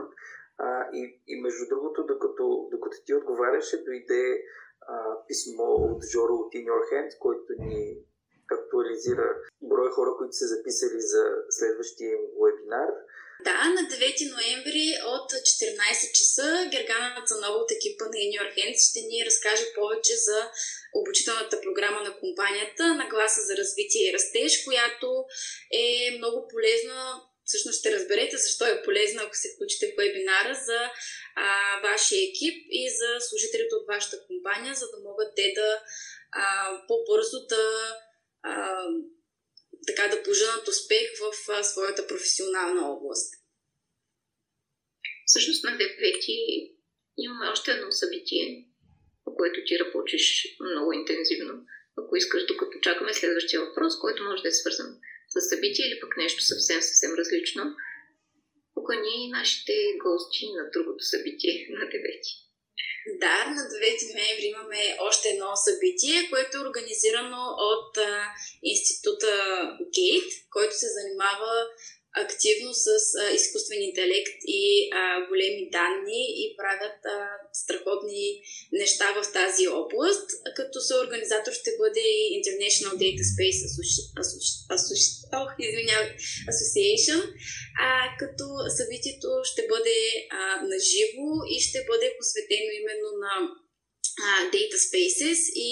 [0.57, 4.43] А, и, и между другото, докато, докато ти отговаряше, дойде
[4.81, 4.95] а,
[5.27, 7.97] писмо от Жоро от In Your Hand, който ни
[8.51, 9.27] актуализира
[9.61, 12.89] броя хора, които са записали за следващия им вебинар.
[13.43, 18.99] Да, на 9 ноември от 14 часа Герганата Нова от екипа на Your Hands ще
[19.09, 20.39] ни разкаже повече за
[20.99, 25.07] обучителната програма на компанията на гласа за развитие и растеж, която
[25.83, 26.97] е много полезна
[27.47, 30.79] всъщност ще разберете защо е полезно, ако се включите в вебинара за
[31.35, 31.47] а,
[31.81, 35.69] вашия екип и за служителите от вашата компания, за да могат те да
[36.31, 36.45] а,
[36.87, 37.65] по-бързо да
[38.43, 38.83] а,
[39.87, 43.33] така да поженат успех в а, своята професионална област.
[45.25, 46.77] Всъщност на 9
[47.17, 48.65] имаме още едно събитие,
[49.23, 51.53] по което ти работиш много интензивно.
[51.97, 54.99] Ако искаш, докато чакаме следващия въпрос, който може да е свързан
[55.41, 57.63] събитие или пък нещо съвсем, съвсем различно,
[58.73, 59.73] покани нашите
[60.03, 62.47] гости на другото събитие на 9.
[63.23, 68.23] Да, на 9 ноември имаме още едно събитие, което е организирано от а,
[68.63, 69.31] института
[69.95, 71.51] Гейт, който се занимава
[72.25, 72.87] активно с
[73.21, 77.17] а, изкуствен интелект и а, големи данни и правят а,
[77.53, 82.05] страхотни неща в тази област, като съорганизатор ще бъде
[82.39, 83.61] International Data Space
[86.53, 87.21] Association,
[87.85, 88.45] а, като
[88.77, 89.99] събитието ще бъде
[90.29, 93.33] а, на живо и ще бъде посветено именно на
[94.53, 95.71] Data Spaces и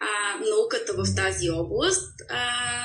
[0.00, 2.12] а, науката в тази област.
[2.28, 2.42] А,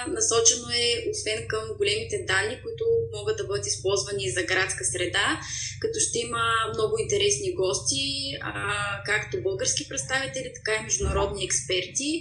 [0.07, 2.83] насочено е освен към големите данни, които
[3.13, 5.39] могат да бъдат използвани за градска среда,
[5.81, 8.03] като ще има много интересни гости,
[8.41, 8.53] а,
[9.05, 12.11] както български представители, така и международни експерти.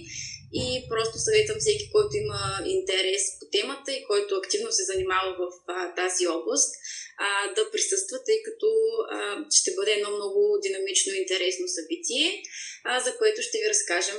[0.56, 5.44] И просто съветвам всеки, който има интерес по темата и който активно се занимава в
[5.68, 6.70] а, тази област,
[7.18, 8.68] а, да присъства, тъй като
[9.10, 12.42] а, ще бъде едно много динамично и интересно събитие,
[12.84, 14.18] а, за което ще ви разкажем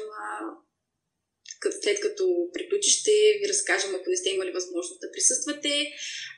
[1.72, 5.74] след като приключи, ще ви разкажем, ако не сте имали възможност да присъствате,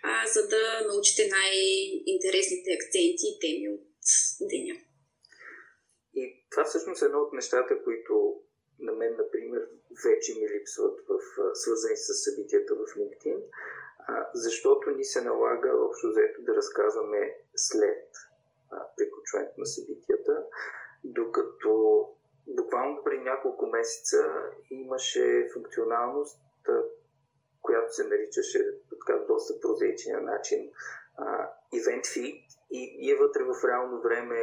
[0.04, 3.88] а, за да научите най-интересните акценти и теми от
[4.52, 4.76] деня.
[6.16, 8.14] И това всъщност е едно от нещата, които
[8.80, 9.62] на мен, например,
[10.06, 11.12] вече ми липсват в,
[11.54, 13.40] свързани с събитията в LinkedIn,
[14.08, 18.08] а, защото ни се налага общо заето да разказваме след
[18.98, 20.44] приключването на събитията,
[21.04, 22.04] докато
[22.48, 24.18] буквално преди няколко месеца
[24.70, 26.42] имаше функционалност,
[27.62, 30.72] която се наричаше така доста прозаичен начин
[31.20, 32.44] uh, Event Feed.
[32.72, 34.40] И ние вътре в реално време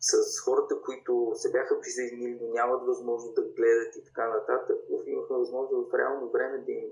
[0.00, 5.36] с хората, които се бяха присъединили, но нямат възможност да гледат и така нататък, имахме
[5.36, 6.88] възможност в реално време да им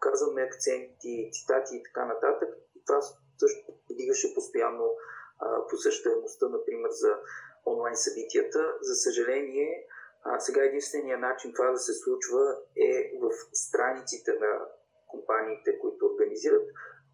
[0.00, 2.48] казваме акценти, цитати и така нататък.
[2.76, 3.00] И това
[3.38, 4.96] също подигаше постоянно
[5.38, 7.16] а, посещаемостта, например, за
[7.66, 8.74] онлайн събитията.
[8.80, 9.86] За съжаление,
[10.22, 14.60] а, сега единствения начин това да се случва е в страниците на
[15.06, 16.68] компаниите, които организират,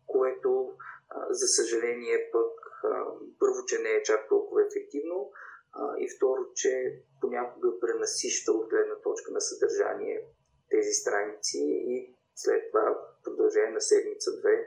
[0.07, 0.73] което
[1.09, 2.53] а, за съжаление пък
[2.85, 3.05] а,
[3.39, 5.31] първо, че не е чак толкова ефективно
[5.73, 10.27] а, и второ, че понякога пренасища от гледна точка на съдържание
[10.71, 11.59] тези страници
[11.95, 14.67] и след това продължение на седмица-две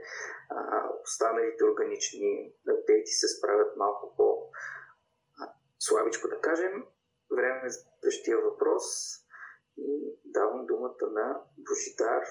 [1.03, 4.51] останалите органични апдейти се справят малко по
[5.79, 6.85] слабичко да кажем.
[7.31, 8.83] Време за следващия въпрос.
[9.77, 12.23] И давам думата на Божидар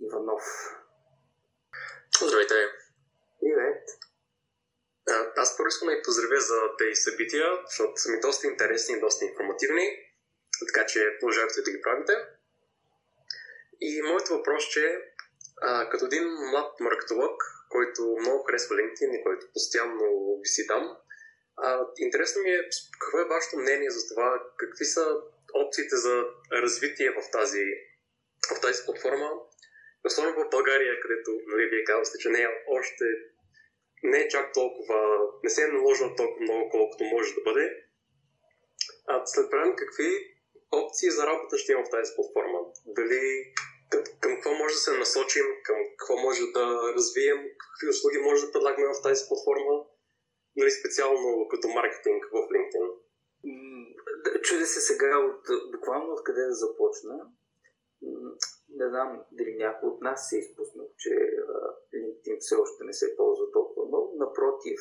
[0.00, 0.44] Иванов.
[2.22, 2.54] Здравейте!
[3.40, 3.88] Привет!
[5.36, 9.00] Аз първо искам да ви поздравя за тези събития, защото са ми доста интересни и
[9.00, 9.86] доста информативни,
[10.66, 12.12] така че продължавайте да ги правите.
[13.80, 14.98] И моят въпрос че
[15.60, 20.96] а, като един млад маркетолог, който много харесва LinkedIn и който постоянно виси там,
[21.56, 22.68] а, интересно ми е
[23.00, 25.16] какво е вашето мнение за това, какви са
[25.54, 27.64] опциите за развитие в тази,
[28.56, 29.30] в тази платформа,
[30.04, 33.04] особено в България, където нали, вие казвате, че не е още
[34.02, 37.84] не е чак толкова, не се е наложила толкова много, колкото може да бъде.
[39.08, 40.37] А след време какви
[40.72, 42.58] опции за работа ще има в тази платформа?
[42.86, 43.52] Дали
[43.90, 47.38] към, към какво може да се насочим, към какво може да развием,
[47.72, 49.84] какви услуги може да предлагаме в тази платформа,
[50.56, 52.86] нали специално като маркетинг в LinkedIn?
[54.42, 57.14] Чудя се сега от, буквално откъде да започна.
[58.68, 61.10] Не знам дали някой от нас се е изпуснал, че
[61.94, 64.16] LinkedIn все още не се ползва толкова много.
[64.18, 64.80] Напротив,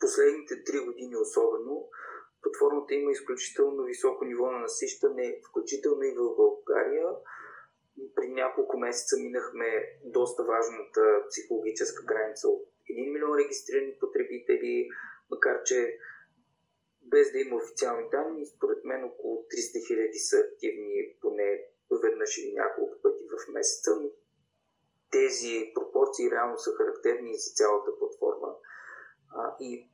[0.00, 1.88] последните три години особено,
[2.42, 7.06] платформата има изключително високо ниво на насищане, включително и в България.
[8.14, 14.88] При няколко месеца минахме доста важната психологическа граница от 1 милион регистрирани потребители,
[15.30, 15.98] макар че
[17.02, 21.64] без да има официални данни, според мен около 300 хиляди са активни поне
[22.02, 23.90] веднъж или няколко пъти в месеца.
[25.10, 28.54] Тези пропорции реално са характерни за цялата платформа.
[29.36, 29.90] А, и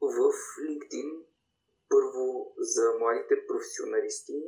[0.00, 1.22] в LinkedIn,
[1.88, 4.38] първо за младите професионалисти,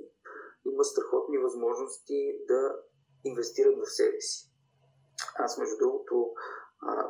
[0.66, 2.76] има страхотни възможности да
[3.24, 4.50] инвестират в себе си.
[5.34, 6.32] Аз, между другото,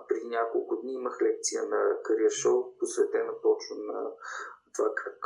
[0.09, 4.11] преди няколко дни имах лекция на Career Show, посветена точно на
[4.75, 5.19] това как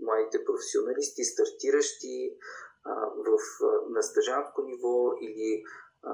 [0.00, 2.36] младите професионалисти, стартиращи
[3.26, 3.38] в,
[3.88, 5.62] на стъжантско ниво или
[6.02, 6.10] а,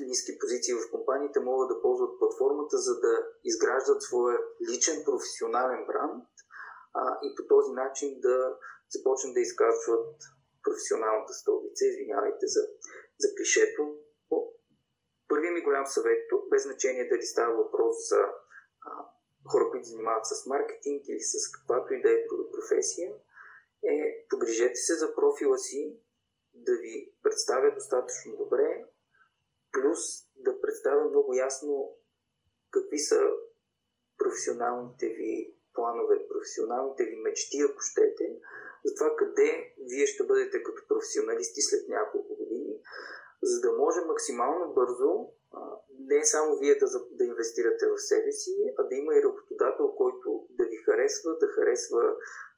[0.00, 4.38] ниски позиции в компаниите могат да ползват платформата, за да изграждат своя
[4.70, 6.24] личен професионален бранд
[6.94, 8.56] а, и по този начин да
[8.88, 10.16] започнат да изказват
[10.62, 11.84] професионалната столица.
[11.86, 12.60] Извинявайте за,
[13.18, 13.96] за клишето.
[15.28, 18.20] Първият ми голям съвет тук, без значение дали става въпрос за
[18.80, 18.90] а,
[19.50, 23.12] хора, които занимават с маркетинг или с каквато и да е друга професия,
[23.84, 25.96] е погрижете се за профила си,
[26.54, 28.84] да ви представя достатъчно добре,
[29.72, 29.98] плюс
[30.36, 31.96] да представя много ясно
[32.70, 33.20] какви са
[34.18, 38.26] професионалните ви планове, професионалните ви мечти, ако щете,
[38.84, 42.80] за това къде вие ще бъдете като професионалисти след няколко години,
[43.42, 45.28] за да може максимално бързо
[45.98, 50.46] не само вие да, да инвестирате в себе си, а да има и работодател, който
[50.50, 52.02] да ви харесва, да харесва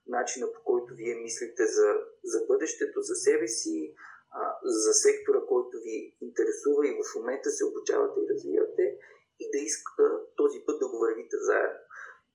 [0.07, 1.89] начина по който вие мислите за,
[2.25, 3.95] за бъдещето, за себе си,
[4.31, 8.99] а, за сектора, който ви интересува и в момента се обучавате и развивате
[9.41, 11.79] и да иска този път да го вървите заедно.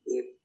[0.07, 0.36] И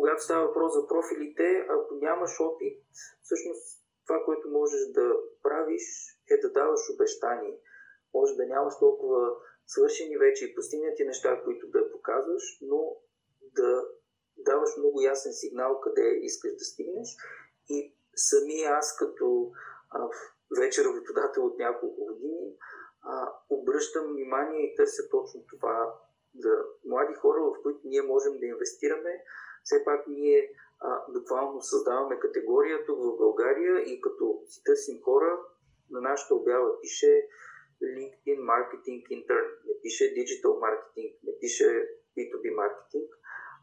[0.00, 2.76] когато става въпрос за профилите, ако нямаш опит,
[3.22, 3.64] всъщност
[4.06, 5.06] това, което можеш да
[5.42, 5.84] правиш
[6.30, 7.58] е да даваш обещание.
[8.14, 9.20] Може да нямаш толкова
[9.66, 12.96] свършени вече и постигнати неща, които да показваш, но
[13.56, 13.84] да
[14.38, 17.08] даваш много ясен сигнал къде искаш да стигнеш.
[17.68, 19.50] И сами аз като
[19.90, 20.08] а,
[20.60, 22.56] вече работодател от няколко години
[23.02, 25.94] а, обръщам внимание и търся точно това
[26.38, 26.50] за
[26.84, 29.24] млади хора, в които ние можем да инвестираме.
[29.70, 35.38] Все пак ние а, буквално създаваме категория тук в България и като си търсим хора,
[35.90, 37.28] на нашата обява пише
[37.82, 41.68] LinkedIn Marketing Intern, не пише Digital Marketing, не пише
[42.16, 43.08] B2B Marketing.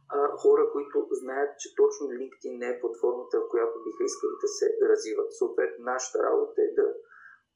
[0.10, 4.48] А, хора, които знаят, че точно LinkedIn не е платформата, в която биха искали да
[4.48, 5.34] се развиват.
[5.34, 6.88] Съответно, нашата работа е да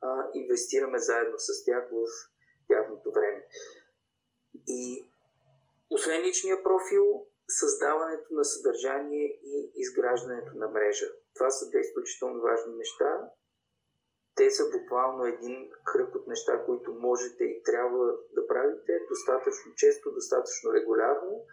[0.02, 2.06] а, инвестираме заедно с тях в
[2.68, 3.45] тяхното време.
[4.68, 5.06] И
[5.89, 7.26] освен личния профил,
[7.60, 11.08] създаването на съдържание и изграждането на мрежа.
[11.36, 13.30] Това са две изключително важни неща.
[14.36, 20.12] Те са буквално един кръг от неща, които можете и трябва да правите достатъчно често,
[20.12, 21.45] достатъчно регулярно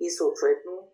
[0.00, 0.92] и съответно,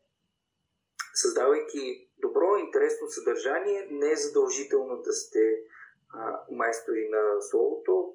[1.15, 5.45] създавайки добро, интересно съдържание, не е задължително да сте
[6.15, 8.15] а, майстори на словото.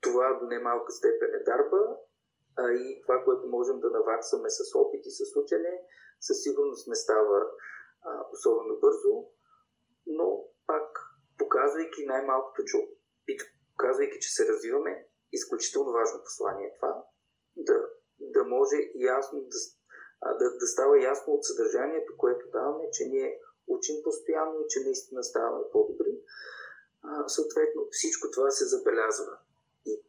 [0.00, 1.96] Това до немалка степен е дарба,
[2.58, 5.82] а и това, което можем да наваксаме с опит и с учене,
[6.20, 7.38] със сигурност не става
[8.02, 9.26] а, особено бързо,
[10.06, 10.98] но пак
[11.38, 12.76] показвайки най-малкото, че
[13.72, 17.04] показвайки, че се развиваме, изключително важно послание е това,
[17.56, 17.88] да,
[18.20, 19.58] да може ясно да,
[20.38, 25.24] да, да става ясно от съдържанието, което даваме, че ние учим постоянно и че наистина
[25.24, 26.20] ставаме по-добри.
[27.02, 29.38] А, съответно, всичко това се забелязва.
[29.86, 30.02] И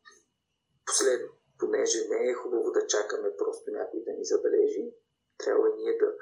[0.86, 1.30] последно,
[1.60, 4.94] понеже не е хубаво да чакаме просто някой да ни забележи,
[5.38, 6.14] трябва и ние да,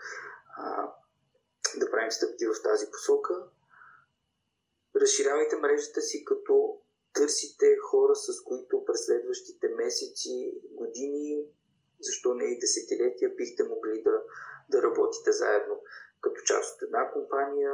[0.58, 0.94] а,
[1.80, 3.50] да правим стъпки в тази посока.
[4.96, 6.82] Разширявайте мрежата си, като
[7.14, 11.46] търсите хора, с които през следващите месеци, години,
[12.00, 14.24] защо не и десетилетия, бихте могли да,
[14.70, 15.82] да работите заедно
[16.22, 17.74] като част от една компания,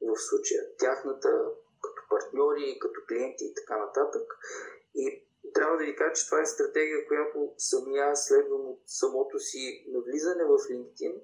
[0.00, 1.44] в случая тяхната,
[1.82, 4.38] като партньори, като клиенти и така нататък.
[4.94, 5.24] И
[5.60, 10.44] трябва да ви кажа, че това е стратегия, която самия следвам от самото си навлизане
[10.44, 11.14] в LinkedIn.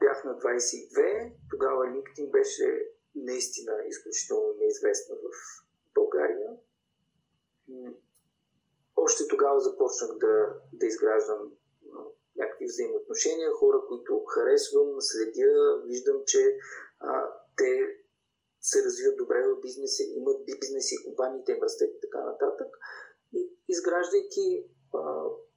[0.00, 5.28] Бях на 22, тогава LinkedIn беше наистина изключително неизвестна в
[5.94, 6.50] България.
[8.96, 11.52] Още тогава започнах да, да изграждам
[12.36, 16.56] някакви взаимоотношения, хора, които харесвам, следя, виждам, че
[17.00, 18.01] а, те
[18.62, 22.78] се развиват добре в бизнеса, имат бизнеси, компаниите им растат и така нататък.
[23.32, 24.66] И изграждайки,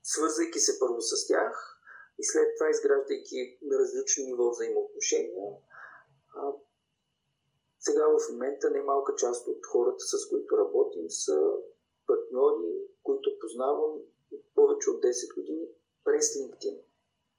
[0.04, 1.82] свързвайки се първо с тях
[2.20, 5.52] и след това изграждайки на различни ниво взаимоотношения,
[7.86, 11.52] сега в момента немалка част от хората, с които работим, са
[12.08, 14.02] партньори, които познавам
[14.56, 15.68] повече от 10 години
[16.04, 16.82] през LinkedIn.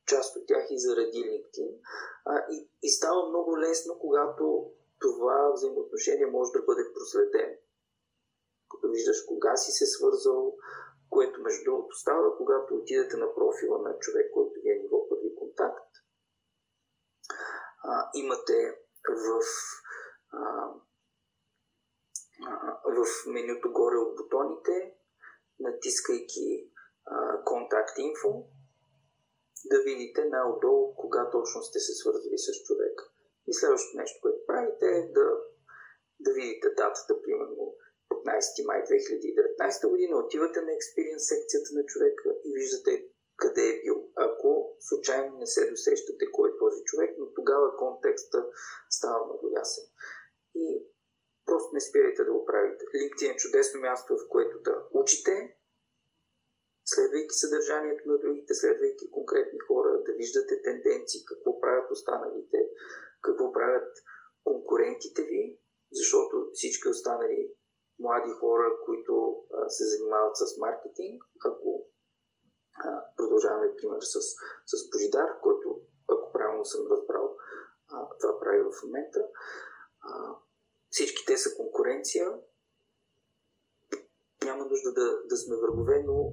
[0.07, 1.79] Част от тях и заради LinkedIn.
[2.25, 7.57] А, и, и става много лесно, когато това взаимоотношение може да бъде проследено.
[8.71, 10.57] Като виждаш кога си се свързал,
[11.11, 15.35] което между другото става, когато отидете на профила на човек, който ви е ниво първи
[15.35, 15.93] контакт.
[17.85, 18.79] А, имате
[19.09, 19.41] в,
[20.33, 20.73] а,
[22.47, 24.95] а, в менюто горе от бутоните,
[25.61, 26.71] натискайки
[27.45, 28.45] контакт инфо,
[29.65, 33.05] да видите най-отдолу кога точно сте се свързали с човека.
[33.47, 35.27] И следващото нещо, което правите е да,
[36.21, 37.75] да видите датата, примерно
[38.11, 42.93] 15 май 2019 година, отивате на Experience секцията на човека и виждате
[43.37, 44.09] къде е бил.
[44.17, 48.47] Ако случайно не се досещате кой е този човек, но тогава контекста
[48.91, 49.85] става много ясен.
[50.55, 50.87] И
[51.47, 52.85] просто не спирайте да го правите.
[52.85, 55.57] LinkedIn е чудесно място, в което да учите,
[56.85, 62.59] следвайки съдържанието на другите, следвайки конкретни хора, да виждате тенденции, какво правят останалите,
[63.23, 63.89] какво правят
[64.45, 65.61] конкурентите ви,
[65.93, 67.53] защото всички останали
[67.99, 71.87] млади хора, които се занимават с маркетинг, ако
[73.17, 74.15] продължаваме, пример, с,
[74.67, 77.37] с Божидар, който, ако правилно съм разбрал,
[78.21, 79.21] това прави в момента,
[80.91, 82.27] всички те са конкуренция.
[84.45, 86.33] Няма нужда да, да сме врагове, но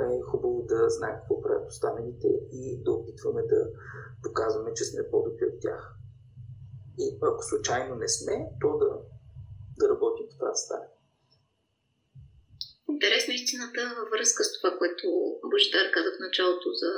[0.00, 3.70] е хубаво да знаем какво правят останалите и да опитваме да
[4.22, 5.93] показваме, че сме по-добри от тях.
[7.02, 8.90] И ако случайно не сме, то да,
[9.78, 10.86] да работим това да стане.
[12.94, 15.06] Интересна истината във връзка с това, което
[15.52, 16.90] Божидар каза в началото за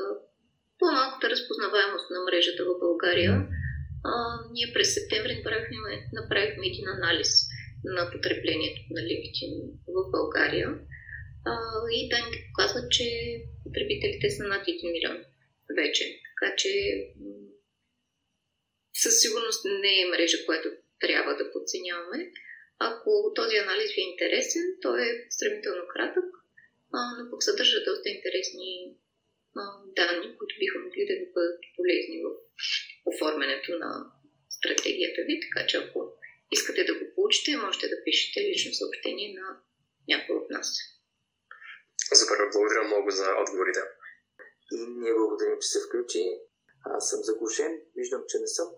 [0.79, 3.33] по-малката разпознаваемост на мрежата в България.
[4.09, 4.13] А,
[4.55, 7.31] ние през септември направихме, направихме един анализ
[7.85, 9.55] на потреблението на LinkedIn
[9.95, 10.69] в България
[11.51, 11.53] а,
[11.99, 13.07] и данните показват, че
[13.65, 15.19] потребителите са над 1 милион
[15.81, 16.05] вече.
[16.29, 16.71] Така че
[19.03, 20.69] със сигурност не е мрежа, която
[21.01, 22.33] трябва да подценяваме.
[22.79, 26.25] Ако този анализ ви е интересен, той е сравнително кратък,
[26.93, 28.97] а, но пък съдържа доста интересни
[29.57, 29.63] а,
[29.97, 32.29] данни, които биха могли да ви бъдат полезни в
[33.07, 33.91] оформянето на
[34.51, 35.41] стратегията ви.
[35.45, 35.99] Така че ако
[36.53, 39.47] искате да го получите, можете да пишете лично съобщение на
[40.09, 40.69] някой от нас.
[42.21, 43.81] Супер, благодаря много за отговорите.
[44.73, 46.23] И ние благодарим, че се включи.
[46.95, 48.69] Аз съм заглушен, виждам, че не съм.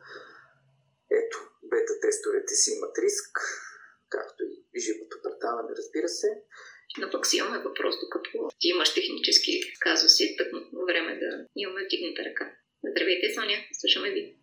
[1.10, 3.38] Ето, бета-тестовете си имат риск,
[4.08, 4.44] както
[4.74, 6.42] и живото предаване, разбира се.
[7.00, 8.30] Но пък си имаме въпрос, докато
[8.60, 12.46] ти имаш технически казуси, тъкно време да имаме вдигната ръка.
[12.92, 14.38] Здравейте, Соня, слушаме ви.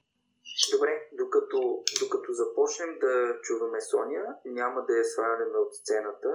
[0.71, 6.29] Добре, докато, докато започнем да чуваме Соня, няма да я сваляме от сцената.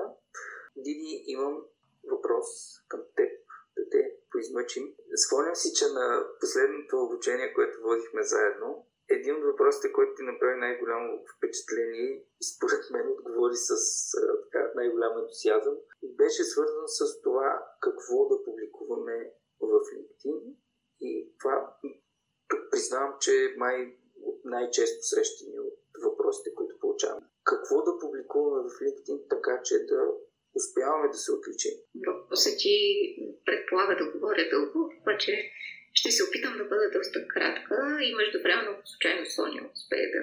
[0.76, 1.62] Диди, имам
[2.11, 2.47] въпрос
[2.89, 3.31] към теб,
[3.76, 4.89] да те поизмъчим.
[5.25, 6.07] Спомням си, че на
[6.41, 13.07] последното обучение, което водихме заедно, един от въпросите, който ти направи най-голямо впечатление, според мен
[13.09, 13.73] отговори с
[14.45, 17.49] така, най-голям ентусиазъм, беше свързан с това
[17.81, 19.64] какво да публикуваме в
[19.95, 20.55] LinkedIn.
[21.01, 21.77] И това
[22.49, 23.77] тук признавам, че май
[24.45, 27.27] най-често срещани от въпросите, които получаваме.
[27.45, 30.01] Какво да публикуваме в LinkedIn, така че да
[30.55, 31.73] успяваме да се отличим.
[32.07, 32.75] Въпросът ти
[33.51, 35.32] предполага да говоря дълго, обаче
[35.94, 40.22] Ще се опитам да бъда доста кратка и междувременно, случайно Соня успее да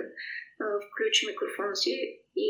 [0.86, 1.94] включи микрофона си
[2.36, 2.50] и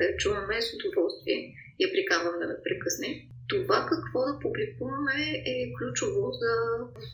[0.00, 1.54] да чуваме с удоволствие.
[1.80, 3.10] Я приканвам да ме прекъсне.
[3.48, 5.18] Това какво да публикуваме
[5.54, 6.52] е ключово за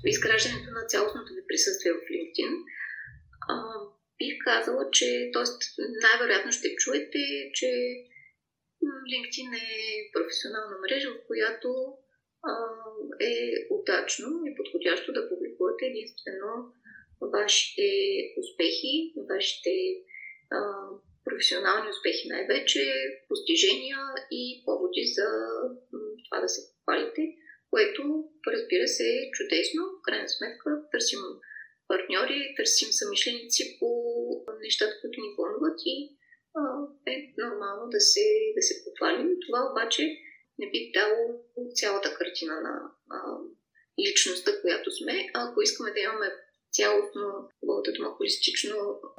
[0.05, 2.53] изграждането на цялостното ви присъствие в LinkedIn.
[3.49, 3.55] А,
[4.19, 5.45] бих казала, че т.е.
[6.05, 7.71] най-вероятно ще чуете, че
[9.13, 9.69] LinkedIn е
[10.13, 11.69] професионална мрежа, в която
[13.21, 13.35] е
[13.71, 16.73] удачно и подходящо да публикувате единствено
[17.33, 17.87] вашите
[18.41, 19.71] успехи, вашите
[20.51, 20.59] а,
[21.25, 22.81] професионални успехи най-вече,
[23.29, 23.99] постижения
[24.31, 25.29] и поводи за
[26.25, 27.23] това да се похвалите,
[27.71, 28.03] което,
[28.47, 29.83] разбира се, е чудесно.
[29.85, 31.23] В крайна сметка търсим
[31.89, 33.89] партньори, търсим самишленици по
[34.63, 35.97] нещата, които ни вълнуват и
[36.57, 36.61] а,
[37.13, 38.27] е нормално да се,
[38.57, 39.31] да се похвалим.
[39.47, 40.05] Това обаче
[40.59, 41.23] не би дало
[41.75, 42.75] цялата картина на
[43.11, 43.19] а,
[44.07, 45.31] личността, която сме.
[45.35, 46.29] А ако искаме да имаме
[46.73, 47.23] цялостно,
[47.61, 48.77] хубавата дума, холистично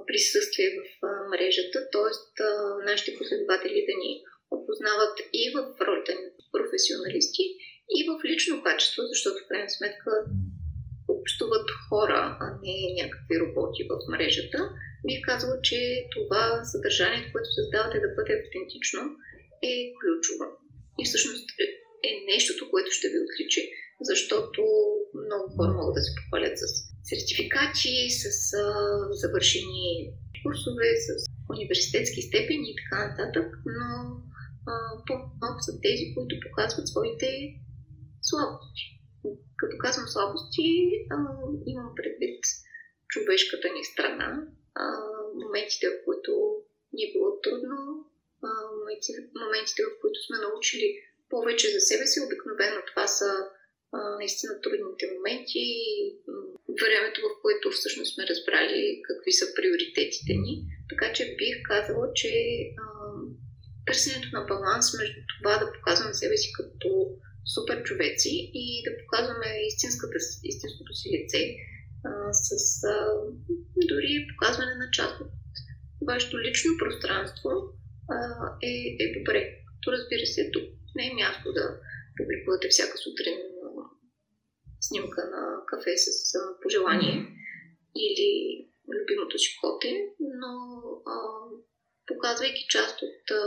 [0.08, 2.44] присъствие в а, мрежата, т.е.
[2.90, 4.12] нашите последователи да ни
[4.52, 5.58] опознават и в
[5.88, 7.46] ролята ни професионалисти,
[7.98, 10.12] и в лично качество, защото в крайна сметка
[11.08, 14.60] общуват хора, а не някакви роботи в мрежата.
[15.08, 15.80] Бих казала, че
[16.16, 19.02] това съдържание, което създавате да бъде автентично,
[19.64, 20.46] е ключово.
[21.00, 21.46] И всъщност
[22.08, 23.62] е нещото, което ще ви отличи,
[24.10, 24.62] защото
[25.26, 26.64] много хора могат да се похвалят с
[27.10, 28.66] сертификати, с а,
[29.22, 29.88] завършени
[30.44, 31.08] курсове, с
[31.54, 33.90] университетски степени и така нататък, но
[35.08, 37.30] по-малко са тези, които показват своите
[38.22, 38.84] слабости.
[39.58, 40.68] Като казвам слабости,
[41.14, 41.16] а,
[41.66, 42.40] имам предвид
[43.08, 44.30] човешката ни страна,
[44.76, 44.84] а,
[45.44, 46.32] моментите, в които
[46.94, 47.78] ни е било трудно,
[48.46, 48.52] а,
[49.44, 50.90] моментите, в които сме научили
[51.30, 52.18] повече за себе си.
[52.26, 53.32] Обикновено това са
[53.96, 55.66] а, наистина трудните моменти,
[56.84, 60.54] времето, в което всъщност сме разбрали какви са приоритетите ни.
[60.90, 62.32] Така че бих казала, че
[62.82, 62.86] а,
[63.88, 66.90] търсенето на баланс между това да показваме себе си като
[67.56, 71.42] супер човеци и да показваме истинската, истинското си лице
[72.06, 72.50] а, с
[72.84, 72.96] а,
[73.90, 75.32] дори показване на част от
[76.08, 77.50] вашето лично пространство
[78.10, 78.18] а,
[78.64, 79.42] е, е добре.
[79.82, 80.64] То разбира се, тук
[80.96, 81.80] не е място да
[82.18, 83.38] публикувате всяка сутрин
[84.88, 86.10] снимка на кафе с
[86.62, 87.18] пожелание
[88.06, 88.32] или
[88.98, 89.92] любимото си коте,
[90.42, 90.54] но
[91.14, 91.16] а,
[92.08, 93.42] показвайки част от а,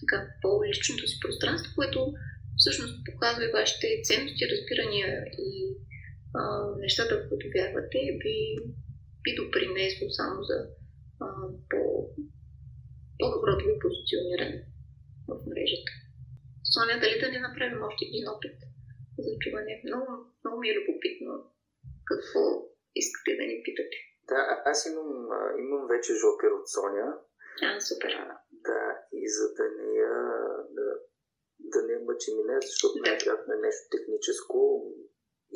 [0.00, 2.12] така, по-личното си пространство, което
[2.56, 5.76] всъщност показва и вашите ценности, разбирания и
[6.34, 6.40] а,
[6.78, 8.36] нещата, в които вярвате, би,
[9.22, 10.58] би допринесло само за
[11.20, 11.26] а,
[11.70, 11.78] по,
[13.22, 14.58] по-доброто ви позициониране
[15.28, 15.92] в мрежата.
[16.72, 18.56] Соня, дали да не направим още един опит
[19.24, 19.82] за чуване?
[19.86, 20.06] Много,
[20.42, 21.32] много ми е любопитно
[22.10, 22.42] какво
[23.02, 23.98] искате да ни питате.
[24.30, 25.10] Да, аз имам,
[25.64, 27.06] имам вече жокер от Соня.
[27.66, 28.12] А, супер.
[28.22, 28.24] А,
[28.68, 28.82] да,
[29.20, 30.14] и за да не я
[30.76, 30.86] да,
[31.72, 33.02] да не мъчи мине, защото да.
[33.04, 34.56] най-вероятно е нещо техническо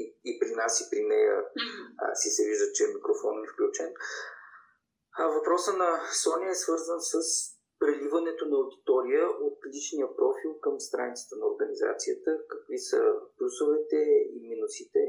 [0.00, 1.86] и, и при нас и при нея mm-hmm.
[2.02, 3.90] а, си се вижда, че микрофонът е включен.
[5.18, 5.90] А, въпросът на
[6.22, 7.16] Соня е свързан с
[7.86, 13.00] преливането на аудитория от личния профил към страницата на организацията, какви са
[13.36, 13.96] плюсовете
[14.34, 15.02] и минусите,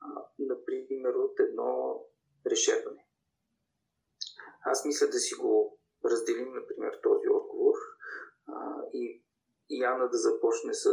[0.00, 0.06] а,
[0.38, 2.00] например, от едно
[2.46, 3.06] решаване.
[4.64, 7.76] Аз мисля да си го разделим, например, този отговор
[8.92, 10.88] и, Ана да започне с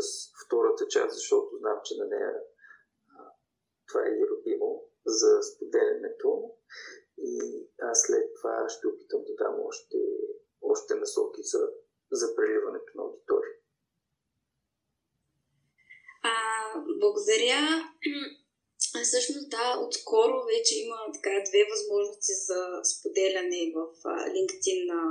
[0.45, 2.33] втората част, защото знам, че на нея
[3.87, 6.51] това е любимо за споделянето.
[7.17, 9.97] И аз след това ще опитам да дам още
[10.61, 11.59] още насоки за,
[12.11, 13.55] за преливането на аудитория.
[16.23, 16.33] А,
[17.01, 17.61] благодаря.
[19.03, 23.79] Всъщност, да, отскоро вече има така две възможности за споделяне в
[24.35, 25.01] LinkedIn на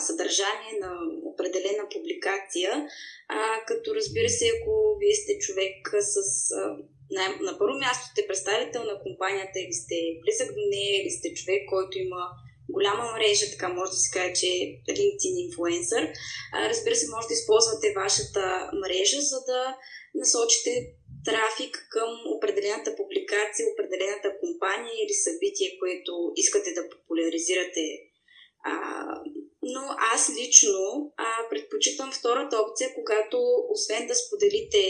[0.00, 0.92] съдържание на
[1.30, 2.88] определена публикация,
[3.28, 6.18] а, като разбира се, ако вие сте човек с
[6.50, 6.76] а,
[7.10, 11.34] на, на първо място сте представител на компанията или сте близък до нея, или сте
[11.34, 12.22] човек, който има
[12.68, 14.46] голяма мрежа, така може да се каже, че
[14.88, 16.02] е LinkedIn инфлуенсър.
[16.70, 19.76] Разбира се, може да използвате вашата мрежа, за да
[20.14, 20.72] насочите
[21.24, 27.84] трафик към определената публикация, определената компания или събитие, което искате да популяризирате.
[28.64, 28.72] А,
[29.62, 29.82] но
[30.14, 33.38] аз лично а, предпочитам втората опция, когато
[33.74, 34.82] освен да споделите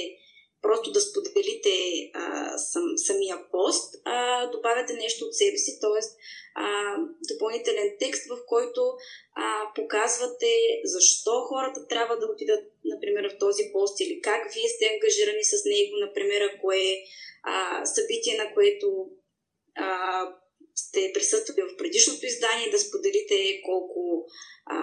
[0.62, 1.74] просто да споделите
[2.14, 6.02] а, сам, самия пост, а, добавяте нещо от себе си, т.е.
[7.32, 8.80] допълнителен текст, в който
[9.34, 10.52] а, показвате
[10.84, 15.64] защо хората трябва да отидат, например, в този пост или как вие сте ангажирани с
[15.64, 16.98] него, например, ако е
[17.42, 19.06] а, събитие, на което
[19.76, 20.22] а,
[20.82, 24.26] сте присъствали в предишното издание, да споделите колко,
[24.66, 24.76] а,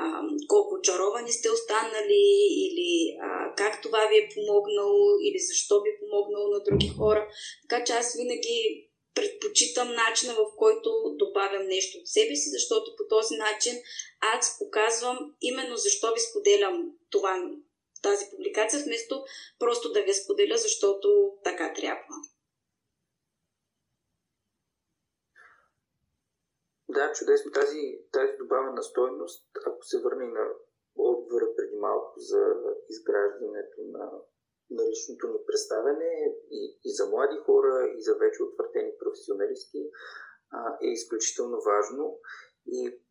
[0.47, 2.25] колко очаровани сте останали
[2.65, 7.27] или а, как това ви е помогнало или защо ви е помогнало на други хора.
[7.61, 10.89] Така че аз винаги предпочитам начина, в който
[11.23, 13.75] добавям нещо от себе си, защото по този начин
[14.21, 17.31] аз показвам именно защо ви споделям това,
[18.01, 19.23] тази публикация, вместо
[19.59, 21.07] просто да ви споделя, защото
[21.43, 22.15] така трябва.
[26.95, 27.51] Да, чудесно.
[27.51, 27.81] Тази,
[28.11, 30.45] тази добавена стойност, ако се върне на
[30.95, 32.41] отговора преди малко за
[32.89, 34.11] изграждането на,
[34.69, 39.91] на личното ни представяне и, и за млади хора, и за вече утвърдени професионалисти,
[40.49, 42.19] а, е изключително важно.
[42.67, 43.01] И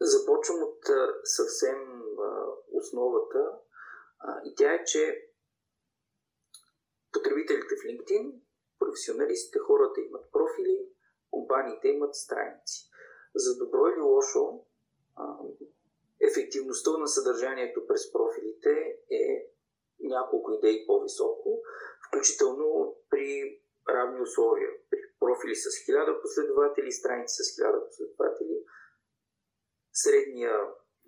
[0.00, 0.80] започвам от
[1.24, 3.58] съвсем а, основата,
[4.18, 5.28] а, и тя е, че
[7.12, 8.40] потребителите в LinkedIn,
[8.78, 10.91] професионалистите, хората имат профили,
[11.32, 12.76] компаниите имат страници.
[13.34, 14.64] За добро или лошо,
[16.28, 18.72] ефективността на съдържанието през профилите
[19.10, 19.24] е
[20.00, 21.62] няколко идеи по-високо,
[22.06, 24.70] включително при равни условия.
[24.90, 28.64] При профили с 1000 последователи, страници с 1000 последователи,
[29.92, 30.56] средния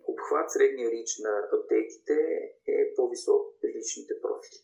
[0.09, 2.19] обхват, средния рич на апдейтите
[2.67, 4.59] е по-висок при личните профили.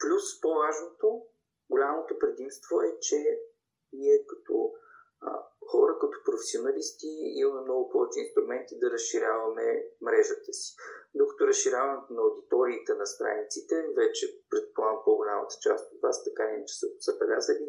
[0.00, 1.26] Плюс по-важното,
[1.70, 3.40] голямото предимство е, че
[3.92, 4.74] ние като
[5.70, 7.10] хора като професионалисти
[7.42, 9.66] имаме много повече инструменти да разширяваме
[10.00, 10.76] мрежата си.
[11.14, 16.74] Докато разширяването на аудиториите на страниците, вече предполагам по-голямата част от вас, така не че
[16.78, 17.66] са забелязали,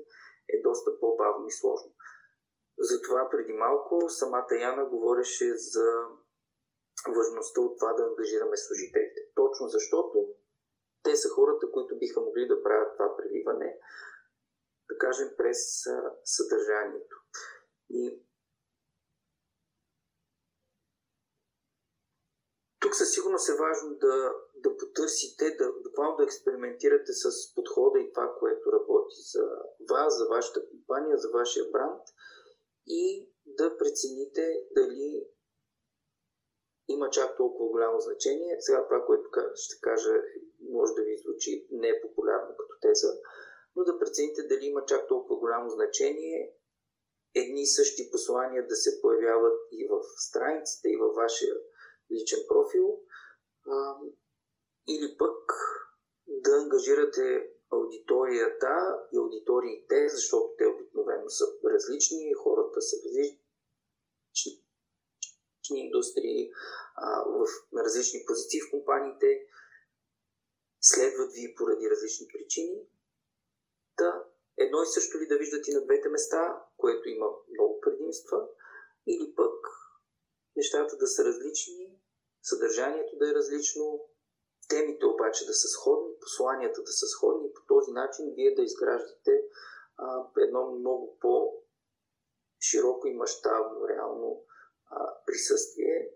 [0.53, 1.91] е доста по-бавно и сложно.
[2.79, 5.87] Затова преди малко самата Яна говореше за
[7.15, 9.19] важността от това да ангажираме служителите.
[9.35, 10.17] Точно защото
[11.03, 13.79] те са хората, които биха могли да правят това преливане,
[14.91, 15.83] да кажем, през
[16.23, 17.15] съдържанието.
[17.89, 18.23] И
[22.79, 28.13] тук със сигурност е важно да, да потърсите, да буквално да експериментирате с подхода и
[28.13, 29.43] това, което работи за
[29.89, 32.01] вас, за вашата компания, за вашия бранд
[32.87, 35.27] и да прецените дали
[36.87, 38.57] има чак толкова голямо значение.
[38.59, 40.13] Сега това, което ще кажа,
[40.69, 43.07] може да ви звучи непопулярно като теза,
[43.75, 46.55] но да прецените дали има чак толкова голямо значение
[47.35, 51.55] едни и същи послания да се появяват и в страницата, и във вашия
[52.11, 52.99] личен профил,
[53.67, 53.95] а,
[54.87, 55.51] или пък
[56.27, 63.39] да ангажирате аудиторията и аудиториите, защото те обикновено са различни, хората са различни
[65.71, 66.51] индустрии,
[66.95, 67.45] а, в,
[67.85, 69.47] различни позиции в компаниите,
[70.81, 72.87] следват ви поради различни причини,
[74.01, 74.23] да
[74.57, 78.47] едно и също ли да виждат и на двете места, което има много предимства,
[79.07, 79.67] или пък
[80.55, 81.99] нещата да са различни,
[82.43, 84.05] съдържанието да е различно,
[84.69, 88.61] темите обаче да са сходни, посланията да са сходни и по този начин вие да
[88.61, 89.43] изграждате
[89.97, 94.43] а, едно много по-широко и мащабно реално
[94.89, 96.11] а, присъствие,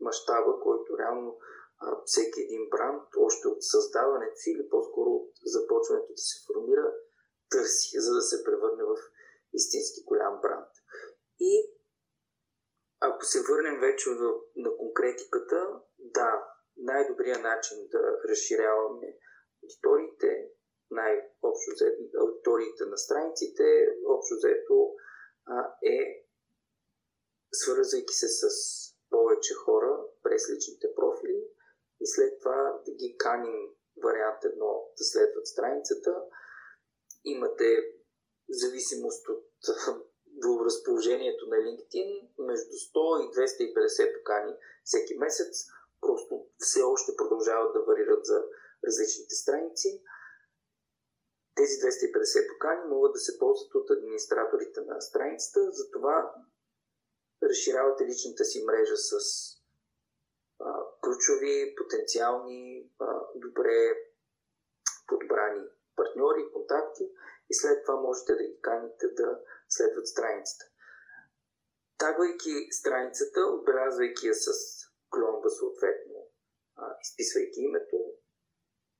[0.00, 1.38] мащаба, който реално
[2.04, 6.94] всеки един бранд, още от създаването си или по-скоро от започването да се формира,
[7.50, 8.96] търси, за да се превърне в
[9.52, 10.72] истински голям бранд.
[11.40, 11.70] И
[13.00, 14.10] ако се върнем вече
[14.56, 16.44] на конкретиката, да,
[16.76, 19.16] най-добрият начин да разширяваме
[19.62, 20.48] аудиториите,
[20.90, 23.64] най-общо взето, аудиториите на страниците,
[24.06, 24.94] общо взето
[25.82, 26.26] е
[27.52, 28.46] свързвайки се с
[29.10, 31.44] повече хора през личните профили
[32.00, 33.60] и след това да ги каним
[34.02, 36.14] вариант едно да следват страницата,
[37.24, 37.68] имате
[38.48, 39.46] в зависимост от
[40.66, 45.66] разположението на LinkedIn между 100 и 250 покани всеки месец.
[46.00, 48.44] Просто все още продължават да варират за
[48.86, 50.02] различните страници.
[51.54, 56.34] Тези 250 покани могат да се ползват от администраторите на страницата, затова
[57.42, 59.12] разширявате личната си мрежа с
[61.10, 62.90] ключови, потенциални,
[63.34, 63.94] добре
[65.08, 65.64] подбрани
[65.96, 67.04] партньори, контакти
[67.50, 70.64] и след това можете да ги каните да следват страницата.
[71.98, 74.48] Тагвайки страницата, отбелязвайки я с
[75.10, 76.18] клонба съответно,
[77.00, 77.96] изписвайки името,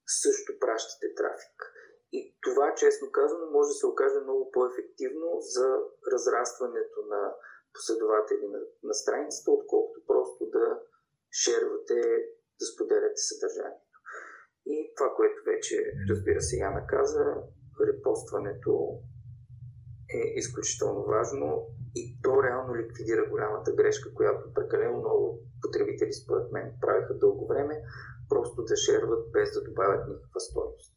[0.06, 1.58] също пращате трафик.
[2.12, 5.78] И това, честно казано, може да се окаже много по-ефективно за
[6.12, 7.34] разрастването на
[7.72, 10.80] последователи на, на страницата, отколкото просто да
[11.32, 12.00] шервате,
[12.60, 13.96] да споделяте съдържанието.
[14.66, 15.76] И това, което вече,
[16.10, 17.24] разбира се, Яна каза,
[17.86, 19.02] репостването
[20.14, 26.72] е изключително важно и то реално ликвидира голямата грешка, която прекалено много потребители, според мен,
[26.80, 27.82] правиха дълго време,
[28.28, 30.96] просто да шерват без да добавят никаква стойност.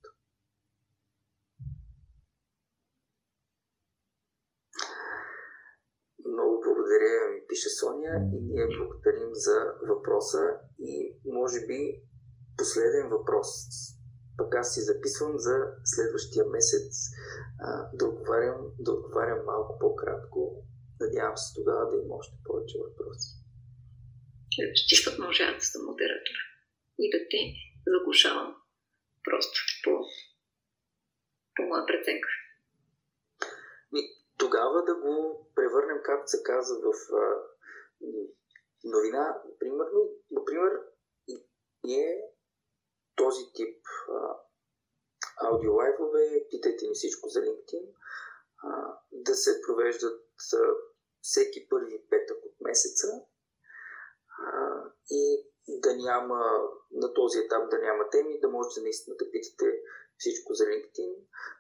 [6.25, 9.58] Много благодаря, пише Соня и ние благодарим за
[9.89, 10.43] въпроса
[10.80, 10.93] и
[11.26, 11.80] може би
[12.58, 13.49] последен въпрос.
[14.38, 15.56] Пък аз си записвам за
[15.93, 16.91] следващия месец
[17.68, 20.39] а, да, отговарям, да отговарям малко по-кратко.
[21.01, 23.30] Надявам се тогава да има още повече въпроси.
[24.56, 26.38] Следващия път може да съм модератор
[27.04, 27.41] и да те
[27.93, 28.49] заглушавам
[29.28, 29.91] просто по,
[31.56, 32.30] по моя преценка.
[34.43, 37.43] Тогава да го превърнем, както се казва, в а,
[38.83, 39.41] новина.
[39.59, 40.81] Примерно, например,
[41.83, 42.21] ние
[43.15, 44.35] този тип а,
[45.47, 47.85] аудиолайвове, питайте ни всичко за LinkedIn,
[48.63, 50.57] а, да се провеждат а,
[51.21, 53.07] всеки първи петък от месеца
[54.39, 56.39] а, и да няма
[56.91, 59.81] на този етап да няма теми, да можете наистина да питате
[60.18, 61.14] всичко за LinkedIn.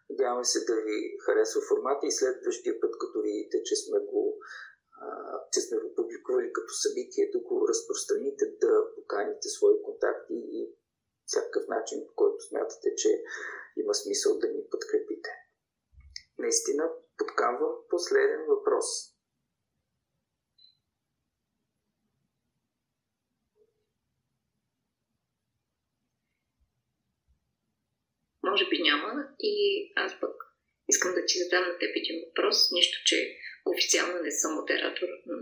[0.09, 4.39] Надяваме се да ви харесва формата и следващия път, като видите, че сме го
[5.51, 10.75] че сме го публикували като събитие, да го разпространите, да поканите свои контакти и
[11.25, 13.23] всякакъв начин, по който смятате, че
[13.77, 15.29] има смисъл да ни подкрепите.
[16.37, 19.12] Наистина подкамвам последен въпрос.
[28.53, 29.53] Може би няма и
[29.95, 30.35] аз пък
[30.89, 35.35] искам да ти задам на теб един въпрос, нищо, че официално не съм модератор на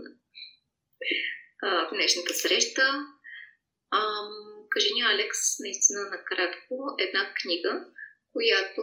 [1.92, 2.82] днешната среща.
[3.92, 4.28] Ам,
[4.70, 7.86] Кажи ни, Алекс, наистина накратко, една книга,
[8.32, 8.82] която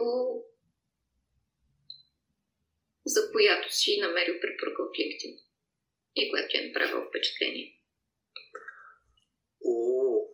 [3.06, 5.40] за която си намерил препоръка в LinkedIn
[6.16, 7.80] и която ти е направила впечатление.
[9.64, 10.26] О!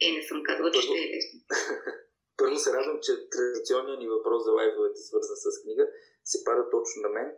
[0.00, 1.40] Е, не съм казала, че ще е лесно.
[2.42, 5.88] Първо се радвам, че традиционният ни въпрос за лайфовете, свързан с книга,
[6.24, 7.36] се пада точно на мен.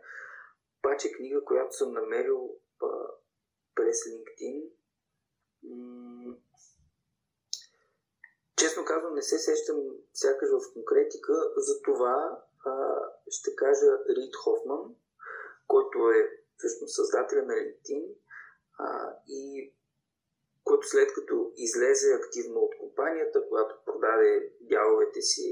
[0.81, 2.87] Паче книга, която съм намерил а,
[3.75, 4.69] през LinkedIn,
[5.63, 6.35] м-
[8.55, 9.77] Честно казвам, не се сещам
[10.13, 12.99] сякаш в конкретика, за това а,
[13.29, 14.95] ще кажа Рид Хофман,
[15.67, 18.05] който е всъщност създателя на LinkedIn
[18.77, 19.73] а, и
[20.67, 25.47] който след като излезе активно от компанията, която продаде дяловете си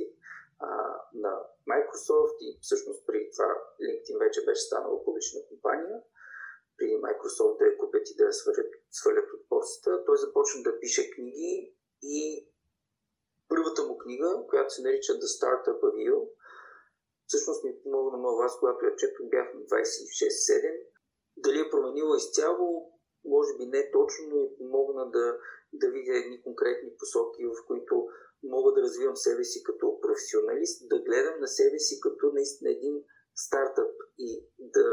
[0.60, 0.68] а,
[1.14, 1.32] на
[1.72, 3.50] Microsoft и всъщност преди това
[3.86, 5.98] LinkedIn вече беше станала публична компания,
[6.78, 10.80] преди Microsoft да я купят и да я свалят, свалят от борсата, той започна да
[10.80, 12.50] пише книги и
[13.50, 16.30] първата му книга, която се нарича The Startup You,
[17.28, 20.82] всъщност ми помогна много аз, когато я четох, бях на 26-7.
[21.38, 22.93] Дали е променила изцяло,
[23.26, 25.38] може би не точно, но ми помогна да,
[25.74, 28.08] да видя едни конкретни посоки, в които
[28.44, 33.04] мога да развивам себе си като професионалист, да гледам на себе си като наистина един
[33.36, 34.84] стартъп и да,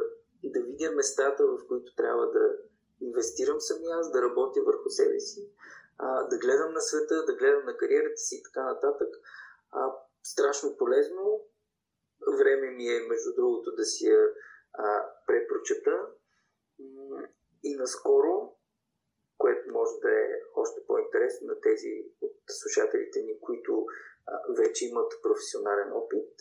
[0.45, 2.57] да видя местата, в които трябва да
[3.01, 5.51] инвестирам самия аз, да работя върху себе си
[6.03, 9.09] а, да гледам на света, да гледам на кариерата си и така нататък.
[9.71, 11.41] А, страшно полезно.
[12.39, 14.21] Време ми е, между другото, да си я
[14.73, 16.07] а, препрочета.
[17.63, 18.57] И наскоро,
[19.39, 23.87] което може да е още по-интересно на тези от слушателите ни, които
[24.27, 26.35] а, вече имат професионален опит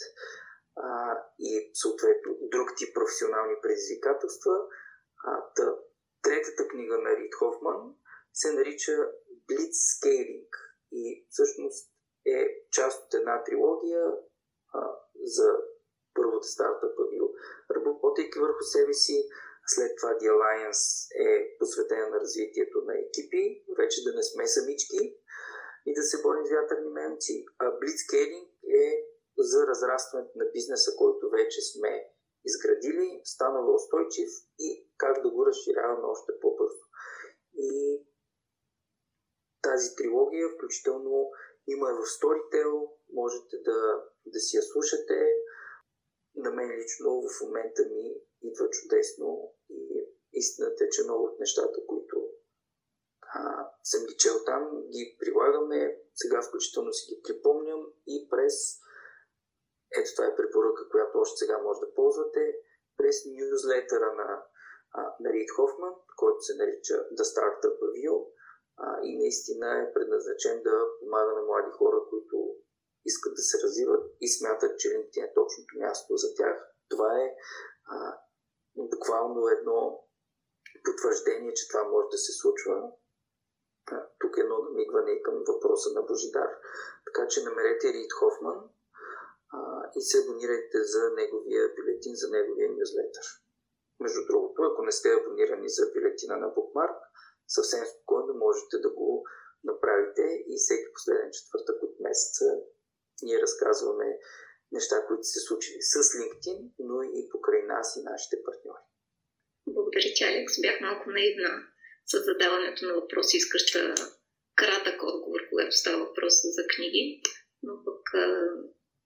[0.75, 4.55] а, и съответно друг тип професионални предизвикателства.
[5.25, 5.75] А, та,
[6.21, 7.95] третата книга на Рид Хофман
[8.33, 8.91] се нарича
[9.49, 10.49] Blitzscaling
[10.91, 11.91] и всъщност
[12.25, 14.05] е част от една трилогия
[14.73, 15.57] а, за
[16.13, 17.33] първата стартъпа Вил.
[17.75, 19.29] Работейки върху себе си,
[19.75, 20.85] след това The Alliance
[21.27, 23.45] е посветена на развитието на екипи,
[23.79, 25.01] вече да не сме самички
[25.85, 27.45] и да се борим с вятърни мемци.
[27.63, 28.47] А Blitzscaling
[28.83, 28.85] е
[29.37, 31.91] за разрастването на бизнеса, който вече сме
[32.45, 36.83] изградили, станава устойчив и как да го разширяваме още по-бързо.
[37.53, 38.01] И
[39.61, 41.31] тази трилогия, включително
[41.67, 43.79] има в Storytel, можете да,
[44.25, 45.17] да си я слушате.
[46.35, 51.85] На мен лично в момента ми идва чудесно и истината е, че много от нещата,
[51.87, 52.29] които
[53.21, 56.01] а, съм ги чел там, ги прилагаме.
[56.15, 58.55] Сега включително си ги припомням и през
[59.97, 62.43] ето това е препоръка, която още сега може да ползвате
[62.97, 64.29] през нюзлетъра на,
[65.19, 68.15] на Рид Хофман, който се нарича The Startup Review
[68.77, 72.55] а, и наистина е предназначен да помага на млади хора, които
[73.05, 76.57] искат да се развиват и смятат, че LinkedIn е точното място за тях.
[76.89, 77.35] Това е
[77.85, 78.17] а,
[78.75, 80.03] буквално едно
[80.85, 82.91] потвърждение, че това може да се случва.
[84.19, 86.49] Тук е едно намигване към въпроса на Божидар.
[87.05, 88.59] Така че намерете Рид Хофман
[89.53, 89.59] а,
[89.97, 93.27] и се абонирайте за неговия бюлетин, за неговия нюзлетър.
[93.99, 96.99] Между другото, ако не сте абонирани за бюлетина на Bookmark,
[97.47, 99.23] съвсем спокойно можете да го
[99.63, 102.45] направите и всеки последен четвъртък от месеца
[103.23, 104.19] ние разказваме
[104.71, 108.83] неща, които се случили с LinkedIn, но и покрай нас и нашите партньори.
[109.67, 110.61] Благодаря ти, Алекс.
[110.61, 111.51] Бях малко наивна
[112.05, 113.37] с задаването на въпроси.
[113.37, 113.95] Искаш да
[114.55, 117.21] кратък отговор, когато става въпрос за книги,
[117.63, 118.25] но пък а,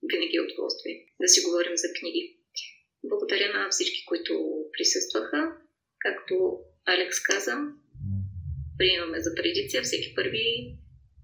[0.09, 2.39] винаги е удоволствие да си говорим за книги.
[3.03, 4.33] Благодаря на всички, които
[4.73, 5.57] присъстваха.
[5.99, 7.55] Както Алекс каза,
[8.77, 10.77] приемаме за традиция всеки първи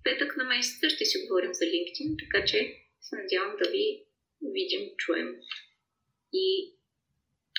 [0.03, 2.57] петък на месеца ще си говорим за LinkedIn, така че
[3.01, 4.05] се надявам да ви
[4.41, 5.35] видим, чуем
[6.33, 6.75] и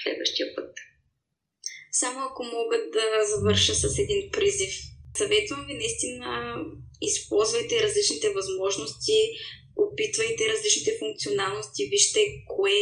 [0.03, 0.75] следващия път.
[1.93, 4.75] Само ако мога да завърша с един призив.
[5.17, 6.57] Съветвам ви наистина
[7.03, 9.19] използвайте различните възможности,
[9.77, 12.81] опитвайте различните функционалности, вижте кое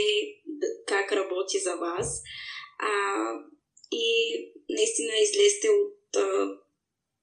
[0.87, 2.23] как работи за вас
[2.79, 2.91] а,
[3.93, 4.07] и
[4.71, 6.59] наистина излезте от а,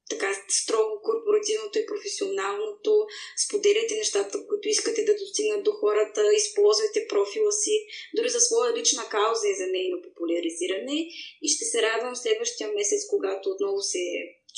[0.10, 3.08] така строго корпоративното и професионалното,
[3.46, 9.04] споделяйте нещата, които искате да достигнат до хората, използвайте профила си, дори за своя лична
[9.10, 10.98] кауза и за нейно популяризиране
[11.42, 14.04] и ще се радвам следващия месец, когато отново се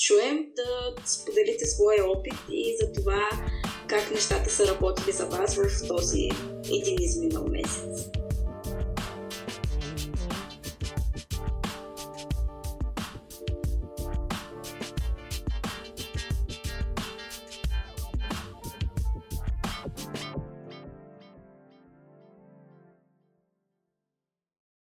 [0.06, 3.28] чуем, да споделите своя опит и за това
[3.88, 6.28] как нещата са работили за вас в този
[6.72, 8.27] един изминал месец.